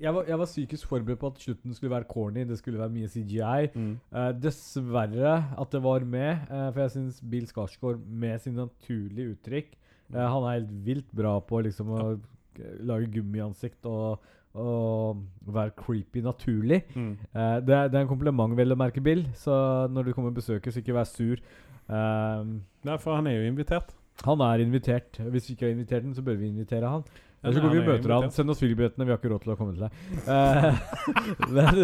[0.00, 2.44] Jeg- var, jeg var psykisk forberedt på at slutten skulle være corny.
[2.46, 3.68] Det skulle være mye CGI.
[3.74, 3.98] Mm.
[4.14, 9.32] Uh, dessverre at det var med, uh, for jeg syns Bill Skarsgård med sin naturlige
[9.34, 9.72] uttrykk
[10.14, 12.02] uh, Han er helt vilt bra på liksom å
[12.82, 14.22] lage gummiansikt og,
[14.54, 16.80] og være creepy naturlig.
[16.96, 17.12] Mm.
[17.34, 19.26] Det, er, det er en kompliment, vel å merke, Bill.
[19.38, 19.54] Så
[19.94, 21.38] når du kommer og besøker, så ikke vær sur.
[21.88, 23.94] Nei, for han er jo invitert.
[24.24, 25.20] han er invitert.
[25.30, 27.04] Hvis vi ikke har invitert den, så bør vi invitere han.
[27.38, 28.30] Ja, Eller så går vi og er møter han.
[28.34, 29.92] Send oss flybillettene, vi har ikke råd til å komme til deg.
[30.26, 30.78] Uh,
[31.56, 31.76] men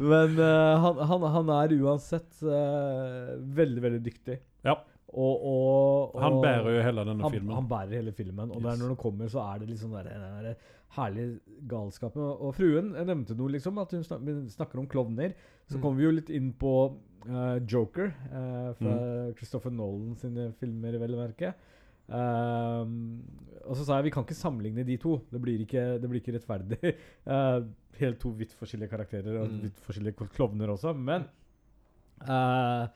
[0.00, 4.38] men uh, han, han, han er uansett uh, veldig, veldig dyktig.
[4.64, 4.78] Ja.
[5.14, 7.52] Og, og, og Han bærer jo hele denne han, filmen.
[7.54, 8.50] han bærer hele filmen.
[8.50, 10.56] Og der når den kommer, så er det liksom der, den der
[10.96, 12.24] herlige galskapen.
[12.34, 14.24] Og, fruen jeg nevnte noe, liksom, at hun snak,
[14.56, 15.36] snakker om klovner.
[15.68, 15.82] Så Mm.
[15.84, 16.72] kommer vi jo litt inn på
[17.70, 18.10] Joker
[18.80, 19.30] fra Mm.
[19.38, 21.54] Christopher Nolan sine filmer, vel å merke.
[22.12, 23.22] Ehm,
[23.64, 25.18] og så sa jeg vi kan ikke sammenligne de to.
[25.32, 26.80] Det blir ikke, det blir ikke rettferdig.
[27.24, 27.60] Eh,
[28.00, 29.60] helt to vidt forskjellige karakterer og Mm.
[29.62, 30.92] vidt forskjellige klovner også.
[30.98, 31.24] Men
[32.20, 32.88] eh,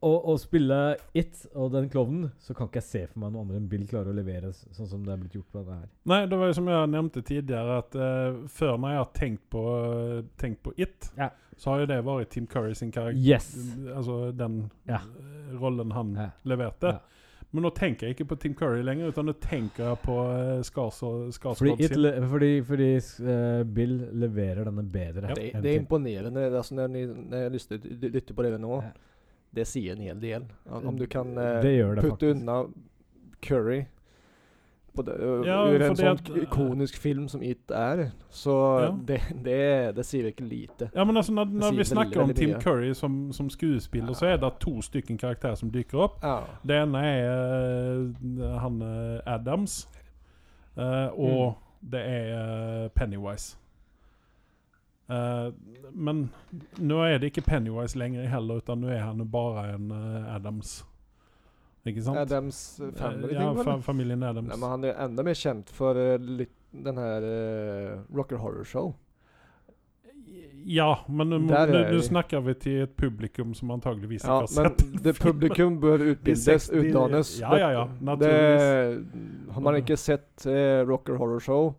[0.00, 0.78] å, å spille
[1.14, 3.84] It og den klovnen, så kan ikke jeg se for meg noen andre enn Bill
[3.90, 5.88] klarer å levere sånn som det er blitt gjort på det her.
[6.08, 9.44] Nei, det var jo som jeg nevnte tidligere, at uh, før når jeg har tenkt
[9.52, 9.64] på,
[10.40, 11.28] tenkt på It, Ja.
[11.60, 13.20] så har jo det vært Tim Curry sin karakter.
[13.20, 13.52] Yes!
[13.92, 15.02] Altså den Ja.
[15.04, 16.30] eh, rollen han Ja.
[16.48, 16.96] leverte.
[17.50, 17.56] Ja.
[17.56, 20.60] Men nå tenker jeg ikke på Tim Curry lenger, utan nå tenker jeg på uh,
[20.62, 21.98] Skarsgård Fordi, sin.
[21.98, 22.90] le, fordi, fordi
[23.26, 25.34] uh, Bill leverer denne bedre.
[25.34, 26.44] Det, det er imponerende.
[26.54, 28.92] Altså, når, ni, når jeg lytter, lytter på dere nå, Ja.
[29.58, 30.46] det sier en hel del.
[30.70, 32.36] Om du kan uh, Det det putte faktisk.
[32.38, 32.60] unna
[33.42, 33.80] Curry
[34.96, 35.14] det,
[35.46, 38.90] Ja, ur en sånn at- ikonisk film som It er, så Ja.
[38.90, 40.90] det, det, det sier ikke lite.
[40.94, 42.54] Ja, men altså når, når vi vi veldig, snakker om Tim.
[42.60, 46.18] Curry som, som skuespiller, så er det to stykker karakterer som dyker opp.
[46.22, 46.40] Ja.
[46.66, 48.82] Det ene er uh, han
[49.26, 49.88] Adams,
[50.76, 51.54] uh, og
[51.92, 53.56] det er uh, Pennywise.
[55.92, 56.30] Men
[56.78, 59.92] nå er det ikke Pennywise lenger heller, utan nå er han bare en
[60.28, 60.84] Adams.
[61.88, 62.18] Ikke sant?
[62.20, 64.48] Adams Family, Eh, ja, ting, fa familien Adams.
[64.48, 68.64] Nei, men han er enda mer kjent for eh, litt, den her uh, Rocker Horror
[68.68, 68.92] Show.
[70.64, 74.76] ja, men nå, er snakker vi til et publikum som antageligvis Ja, ikke har men
[74.76, 77.32] sett det publikum bør utbildes, 60 utdannes.
[77.40, 78.34] Ja, ja, ja, Det,
[79.50, 81.72] har man ikke sett uh, Rocker Horror Show,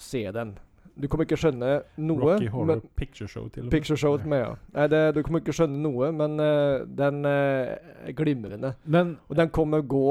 [0.00, 0.56] se den.
[0.94, 2.20] Du kommer ikke skjønne noe.
[2.22, 3.72] Rocky Horror men, Picture Show, til og med.
[3.74, 4.52] Picture Show med, ja.
[4.76, 7.74] Nei, det, du kommer ikke skjønne noe, men uh, den uh,
[8.06, 8.74] er glimrende.
[8.84, 10.04] Men Og den kommer gå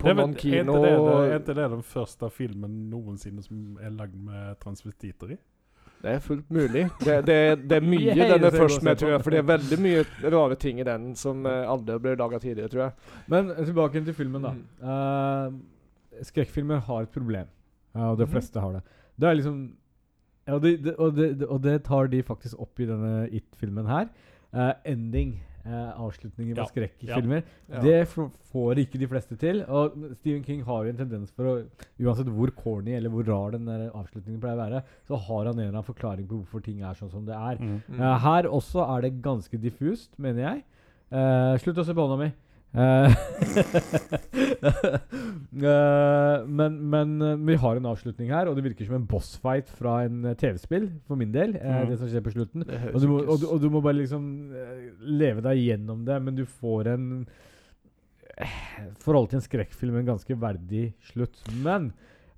[0.00, 3.76] på er, noen er, kino ikke det, det, er det den første filmen noensinne som
[3.84, 5.36] er lagd med transvestitter i?
[6.00, 6.86] Det er fullt mulig.
[7.04, 7.36] Det, det,
[7.68, 9.20] det er mye yeah, den er først med, tror jeg.
[9.20, 12.72] For det er veldig mye rare ting i den som uh, aldri ble laga tidligere,
[12.72, 13.18] tror jeg.
[13.28, 14.54] Men tilbake til filmen, da.
[14.56, 14.64] Mm.
[14.88, 17.52] Uh, skrekkfilmer har et problem,
[17.92, 18.32] uh, og de Mhm.
[18.32, 18.82] fleste har det.
[19.20, 19.60] Det er liksom
[20.46, 23.88] ja, og, det, det, og, de, og det tar de faktisk opp i denne It-filmen
[23.90, 24.10] her.
[24.50, 25.38] Uh, ending.
[25.60, 27.42] Uh, avslutninger på Ja, skrekkfilmer.
[27.68, 27.80] Ja.
[27.84, 29.60] Det får ikke de fleste til.
[29.68, 31.54] Og Stephen King har jo en tendens for å
[32.00, 35.58] Uansett hvor corny eller hvor rar den der avslutningen pleier å være, så har han
[35.58, 37.60] en eller annen forklaring på hvorfor ting er sånn som det er.
[37.60, 37.76] Mm.
[37.92, 40.64] Eh, her også er det ganske diffust, mener jeg.
[41.12, 42.30] Eh, slutt å se på hånda mi.
[42.70, 43.10] Eh,
[45.66, 49.68] eh, men men eh, vi har en avslutning her, og det virker som en bossfight
[49.74, 51.56] fra en TV-spill, for min del.
[51.58, 51.88] Mm.
[51.90, 52.66] Det som skjer på slutten.
[52.94, 54.24] Og du, må, og, du, og du må bare liksom
[55.00, 57.06] leve deg gjennom det, men du får en
[59.02, 61.42] forhold til en skrekkfilm en ganske verdig slutt.
[61.64, 61.90] Men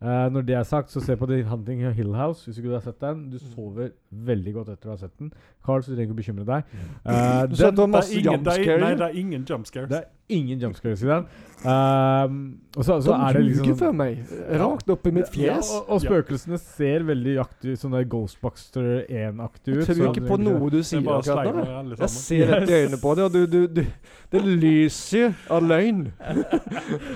[0.02, 2.74] uh, når det er sagt, så se på The Hunting Hill House, hvis ikke du
[2.74, 3.28] har sett den.
[3.30, 5.32] Du sover veldig godt etter å ha sett den.
[5.64, 6.74] Carl, så du trenger ikke bekymre deg.
[7.06, 8.80] Uh, den, det er ingen, det er, jumpscare.
[8.82, 9.88] nei, det er ingen jump scares.
[9.92, 11.26] det er ingen jumpscares i den.
[11.62, 14.22] Uh, og så, så er det De liksom for meg.
[14.62, 15.68] Rakt opp i mitt fjes.
[15.70, 19.84] Ja, og, og spøkelsene ser veldig aktiv, sånn der Ghostbuster 1-aktig ut.
[19.86, 21.96] Jeg tror ikke på noe du er sier akkurat nå.
[22.00, 23.84] Jeg ser rett i øynene på det, og du, du, du
[24.32, 26.06] Det lyser av løgn.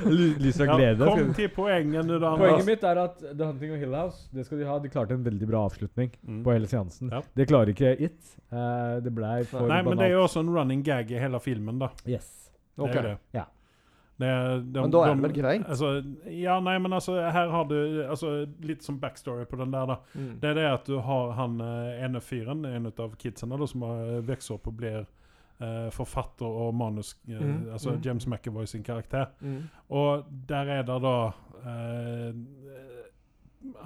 [0.07, 1.07] lyser Lys av glede.
[1.09, 2.33] Ja, kom til poenget du, da.
[2.39, 4.79] Poenget mitt er at The Hunting of Hill House Det skal de ha.
[4.83, 6.41] De klarte en veldig bra avslutning Mm.
[6.45, 7.11] på hele seansen.
[7.13, 7.23] Ja.
[7.35, 8.39] Det klarer ikke It.
[8.53, 11.41] Uh, det blei for Nei, men det er jo også en running gag i hele
[11.41, 11.91] filmen, da.
[12.07, 12.51] Yes.
[12.77, 13.19] Det er det.
[13.35, 13.45] Ja.
[14.17, 14.29] Det
[14.73, 15.65] de, Men da er det vel greit?
[15.69, 15.91] Altså,
[16.33, 17.77] ja, nei, men altså, her har du
[18.09, 19.97] altså, litt som backstory på den der, da.
[20.15, 20.31] Mm.
[20.41, 23.85] Det er det at du har han eh, ene fyren, en av kidsene, da, som
[23.85, 27.13] har vokst opp og blir eh, forfatter og manus...
[27.29, 28.01] eh, Mm, Altså mm.
[28.07, 29.27] James McAvoy sin karakter.
[29.41, 29.69] Mm.
[29.89, 31.17] Og der er det da
[31.61, 32.33] eh,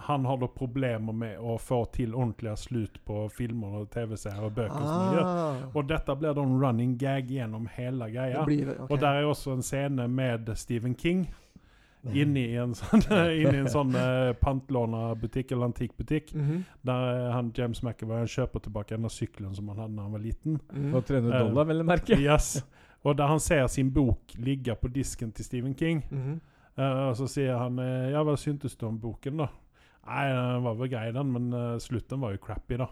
[0.09, 4.55] Han har da problemer med å få til ordentlige slutt på filmer og TV-serier og
[4.55, 4.87] bøker.
[4.87, 5.25] som gjør.
[5.25, 8.45] Ah, Og dette blir da en running gag gjennom hele det greia.
[8.45, 8.87] blir, okay.
[8.91, 11.29] Og der er også en scene med Stephen King.
[12.13, 13.03] Inni i en sånn,
[13.43, 16.33] inni en sånn uh, pantlånerbutikk eller antikkbutikk.
[16.35, 16.63] Mhm.
[16.89, 20.13] Der eh, han James McAvoy kjøper tilbake en av sykkelen som han hadde da han
[20.17, 20.61] var liten.
[20.73, 20.91] Mm.
[20.95, 22.17] For 300 Eh, dollar, vel å merke.
[22.31, 22.65] Yes.
[23.05, 26.03] Og der han ser sin bok ligge på disken til Stephen King.
[26.11, 26.41] Mm -hmm.
[26.83, 29.47] uh, og så sier han uh, Ja, hva syntes du om boken, da?
[30.09, 32.89] Nei, det var vel grei, den, men eh, slutten var jo crappy, da.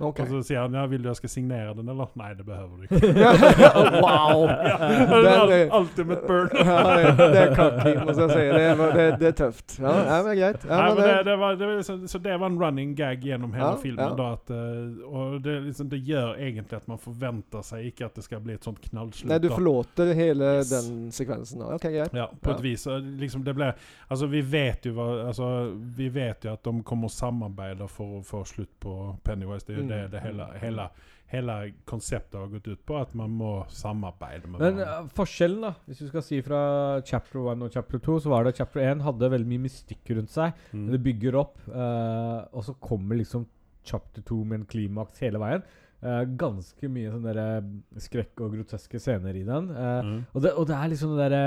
[0.00, 0.20] Ok.
[0.20, 2.08] Og så sier han ja, vil du jeg skal signere den, eller?
[2.18, 3.12] Nei, det behøver du ikke.
[4.04, 4.46] wow!
[4.48, 6.48] ja, det er ultimate burn.
[6.58, 8.46] ja, det, det er cocky, må jeg si.
[8.54, 9.76] Det, det, det er tøft.
[9.78, 10.64] Ja, ja men greit.
[10.66, 13.22] Ja, Nei, men det, det, var, det var liksom, så det var en running gag
[13.24, 14.04] gjennom hele Ja, filmen.
[14.04, 14.16] ja.
[14.18, 18.18] Da, at, eh, og det, liksom, det gjør egentlig at man forventer seg ikke at
[18.18, 19.30] det skal bli et sånt knallslutt.
[19.30, 19.54] nei, du da.
[19.54, 20.70] forlåter hele Yes.
[20.74, 21.62] den sekvensen.
[21.62, 21.70] da.
[21.78, 22.12] Ok, greit.
[22.14, 22.56] Ja, på Ja.
[22.58, 22.86] et vis.
[23.22, 23.70] Liksom det ble,
[24.10, 25.48] altså vi vet jo hva, altså
[25.96, 29.66] vi vet jo at de kommer å samarbeide for å få slutt på Pennywise.
[29.66, 29.90] Det er jo Mm.
[29.92, 30.86] det, det hele, hele,
[31.32, 31.56] hele
[31.88, 32.96] konseptet har gått ut på.
[33.00, 36.62] At man må samarbeide med Men eh, forskjellen, da, hvis du skal si fra
[37.06, 40.14] chapter 1 og chapter 2, så var det at chapter 1 hadde veldig mye mystikk
[40.16, 40.58] rundt seg.
[40.72, 40.88] Mm.
[40.94, 43.48] Det bygger opp, uh, og så kommer liksom
[43.84, 45.64] chapter 2 med en klimaks hele veien.
[46.04, 47.68] Uh, ganske mye sånne eh,
[48.04, 49.70] skrekk og groteske scener i den.
[49.72, 50.18] Mm.
[50.34, 51.44] og, det, og det er liksom det derre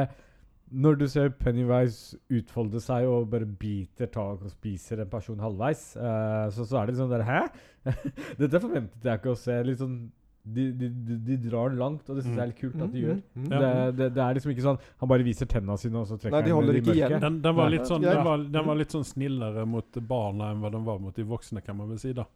[0.67, 5.89] Når du ser Pennywise utfolde seg og bare biter tak og spiser en person halvveis,
[5.95, 7.41] uh, så, så er det liksom der Hæ?
[8.41, 9.55] Dette forventet jeg ikke å se.
[9.63, 9.99] Litt sånn
[10.47, 10.89] de, de,
[11.27, 13.17] de, drar langt, og det syns jeg er litt kult at de gjør.
[13.19, 13.51] Mm, mm, mm.
[13.51, 16.37] Det, det, det er liksom ikke sånn Han bare viser tennene sine, og så trekker
[16.37, 17.15] Nei, de holder ikke igjen.
[17.23, 20.63] Den, den, var litt sånn, den, var, den var litt sånn snillere mot barna enn
[20.63, 22.13] hva den var mot de voksne, kan man vel si.
[22.15, 22.27] da.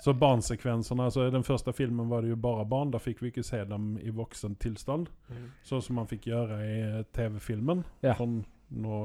[0.00, 2.92] Så barnsekvenserna, altså I den første filmen var det jo bare barn.
[2.94, 5.10] Da fikk vi ikke se dem i voksen tilstand.
[5.28, 5.50] Mm.
[5.66, 8.16] Sånn som man fikk gjøre i eh, TV-filmen Ja.
[8.18, 9.00] sånn nå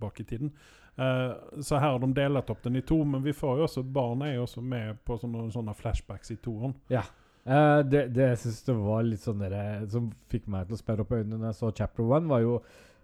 [0.00, 0.50] bak i tiden.
[0.98, 3.84] Uh, så her har de delat opp den i to, men vi får jo også
[3.86, 6.74] barn er jo også med på sånne, sånne flashbacks i toeren.
[7.46, 9.44] Uh, det det jeg syns det var litt sånn
[9.88, 12.58] Som fikk meg til å sperre opp øynene når jeg så chapter one, var jo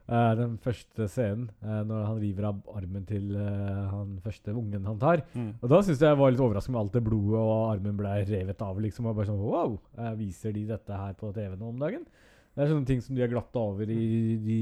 [0.09, 4.87] eh, den første scenen uh, når han river av armen til uh, han første ungen
[4.89, 5.25] han tar.
[5.61, 8.15] Og da syns jeg jeg var litt overrasket med alt det blodet og armen ble
[8.29, 8.81] revet av.
[8.85, 9.79] liksom Og bare sånn Wow!
[10.19, 12.07] viser de dette her på TV nå om dagen?
[12.55, 14.59] Det er sånne ting som de har glatta over i de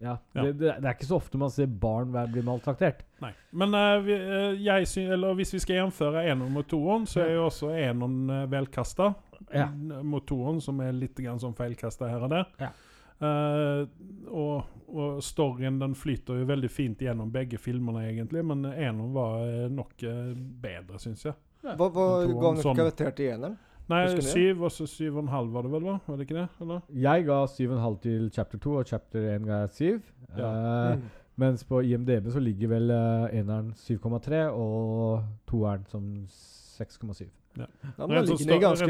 [0.00, 0.14] Ja.
[0.32, 0.44] Ja.
[0.46, 3.02] Det, det, er ikke så ofte man ser barn bli maltraktert.
[3.20, 3.34] Nei.
[3.52, 4.16] Men vi,
[4.64, 8.22] jeg syn, eller hvis vi skal gjenføre eneren mot toeren, så er jo også eneren
[8.32, 9.10] uh, velkasta.
[9.52, 9.66] Ja.
[10.06, 12.48] Mot toeren, som er litt grann som feilkasta her og der.
[12.62, 12.72] Ja.
[13.20, 13.86] Eh,
[14.30, 19.42] og, og storyen den flyter jo veldig fint gjennom begge filmene, egentlig, men eneren var
[19.46, 20.30] eh, nok eh,
[20.62, 21.36] bedre, syns jeg.
[21.62, 23.58] Hva, hva ga han han sånn- karakter til eneren?
[23.90, 25.86] Nei, syv, og så syv og en halv var det vel.
[26.06, 26.48] Var det ikke det?
[26.62, 26.82] Eller?
[26.94, 30.12] Jeg ga 7,5 til chapter 2, og chapter 1 ga jeg syv.
[30.36, 30.52] Ja.
[30.52, 31.08] Uh, Mm.
[31.40, 37.24] Mens på IMDb så ligger vel uh, eneren 7,3 og toeren som 6,7.
[37.58, 37.66] Ja,
[37.98, 38.86] men da sånn ligger ni ganske,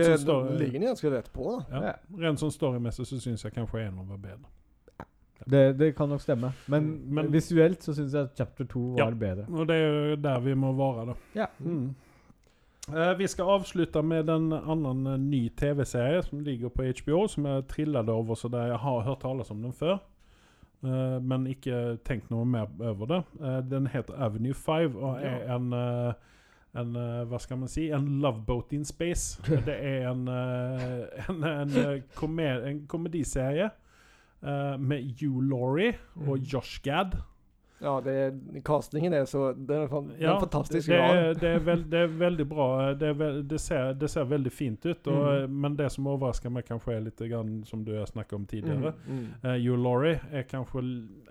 [0.85, 1.85] ganske rett på, da.
[1.87, 1.93] Ja.
[2.27, 4.51] Rent sånn storymessig så syns jeg kanskje eneren var bedre.
[5.47, 6.53] Det, det kan nok stemme.
[6.69, 9.11] Men, Men- visuelt så syns jeg at chapter 2 var Ja.
[9.11, 9.47] bedre.
[9.49, 11.15] Og det er jo der vi må være, da.
[11.35, 11.47] Ja.
[11.59, 11.95] Mm.
[12.91, 17.45] Uh, vi skal avslutte med en annen eh, ny TV-serie som ligger på HBO, som
[17.47, 20.01] jeg trillet over, så der jeg har hørt tales om den før.
[20.83, 23.23] Uh, men ikke tenkt noe mer over det.
[23.41, 26.13] Uh, den heter Avenue 5 og er en eh,
[26.75, 29.43] en, eh, hva skal man si, en 'Loveboat in space.
[29.67, 33.71] Det er en, eh, en, en, eh, komed en komediserie
[34.43, 35.95] eh, med Hugh Laurie
[36.27, 36.45] og Mm.
[36.45, 37.17] Josh Gad.
[37.83, 41.15] Ja, det er, castingen er så Den er, fan, Ja, er fantastisk det, bra.
[41.17, 42.67] er, det, er vel, det er veldig bra.
[42.93, 45.07] Det, er vel, det, ser, det ser veldig fint ut.
[45.09, 48.45] Og, Men det som overrasker meg, kanskje er litt grann, som du har snakket om
[48.47, 48.93] tidligere.
[49.07, 49.27] Mm, mm.
[49.45, 50.83] Uh, Hugh Laurie er kanskje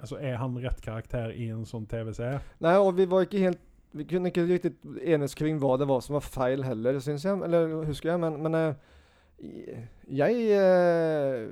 [0.02, 2.42] altså Er han rett karakter i en sånn TV-serie?
[2.66, 3.62] Nei, og vi var ikke helt
[3.98, 7.40] Vi kunne ikke riktig enes kring hva det var som var feil heller, syns jeg.
[7.48, 11.48] Eller husker jeg, men, men eh, jeg eh,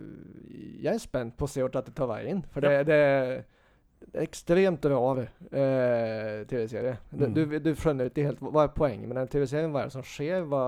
[0.84, 2.44] Jeg er spent på å se hvor dette tar veien.
[2.54, 2.84] For det, ja.
[2.86, 6.98] det er ekstremt rar eh, TV-serie.
[7.12, 7.34] Du, Mm.
[7.34, 9.72] du, du skjønner ikke helt hva er poenget med den TV-serien.
[9.74, 10.46] Hva er det som skjer?
[10.50, 10.64] Hva,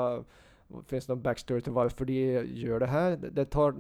[0.86, 2.16] Fins det noen backstory til hvorfor de
[2.62, 3.16] gjør det her?
[3.18, 3.74] Det, det tar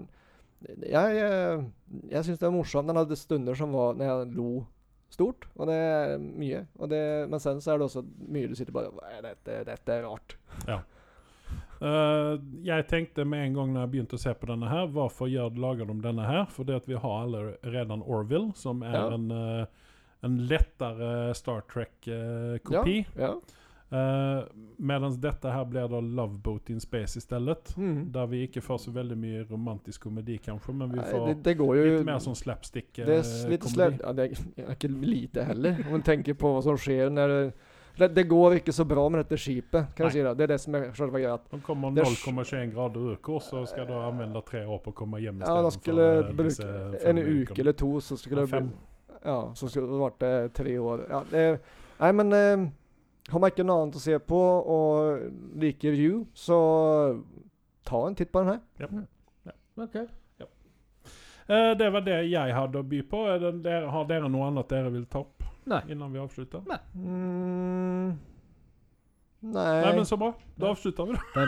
[0.81, 1.65] Jeg, jeg,
[2.09, 2.89] jeg syns det er morsomt.
[2.89, 4.47] Den hadde stunder som var når jeg lo
[5.13, 6.65] stort, og det er mye.
[6.91, 9.59] Det, men sen så er det også mye du sitter bare er dette?
[9.67, 10.35] Dette er rart.
[11.79, 12.33] Eh,
[12.67, 15.55] jeg tenkte med en gang når jeg begynte å se på denne her, hvorfor gjør,
[15.63, 16.43] lager de denne her?
[16.51, 19.05] Fordi at vi har allerede Orville, som er Ja.
[19.15, 19.65] en, uh,
[20.23, 23.05] en lettere Star Trek-kopi.
[23.15, 23.33] ja, Ja.
[23.91, 24.43] Uh,
[24.79, 27.71] Mens dette her blir da Loveboat in Space i stedet.
[27.75, 28.11] Mm.
[28.13, 31.55] Der vi ikke får så veldig mye romantisk komedi, kanskje, men vi får det, det
[31.57, 32.99] går jo litt mer sånn slapstick.
[32.99, 33.65] eh, Det er s- litt
[33.99, 37.53] Ja, det er, ikke lite heller, om man tenker på hva som skjer når det,
[37.97, 40.13] det, det går ikke så bra med dette skipet, kan Nei.
[40.13, 40.21] jeg si.
[40.23, 41.37] Det Det er det som er selve greia.
[41.51, 44.95] De kommer er 0,21 grader ur kurs og skal da anvende tre år på å
[44.95, 48.45] komme hjem Ja, da skulle for, eh, bruke en uke eller to, så skulle Ja,
[48.47, 48.71] fem.
[49.25, 51.07] Ja, så skulle det varte tre år.
[51.09, 51.59] Ja, det,
[51.99, 52.69] nei, men eh,
[53.31, 54.39] har man ikke noe annet å se på
[54.75, 56.57] og liker You, så
[57.87, 59.05] ta en titt på den her.
[59.79, 59.95] Ok.
[61.49, 63.23] Uh, det var det jeg hadde å by på.
[63.31, 65.79] Er det, dere, har dere noe annet dere vil ta opp Nei.
[65.89, 66.61] innan vi avslutter?
[66.93, 68.11] Mm,
[69.41, 69.95] Nei, nei.
[69.95, 70.33] men så bra.
[70.59, 71.45] Da avslutter vi, da.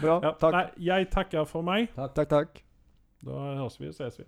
[0.00, 0.16] Bra.
[0.24, 0.52] Ja, Takk.
[0.56, 1.92] Nei, jeg takker for meg.
[1.94, 2.62] Takk, Takk, takk.
[3.22, 4.26] Da høres vi og ses vi.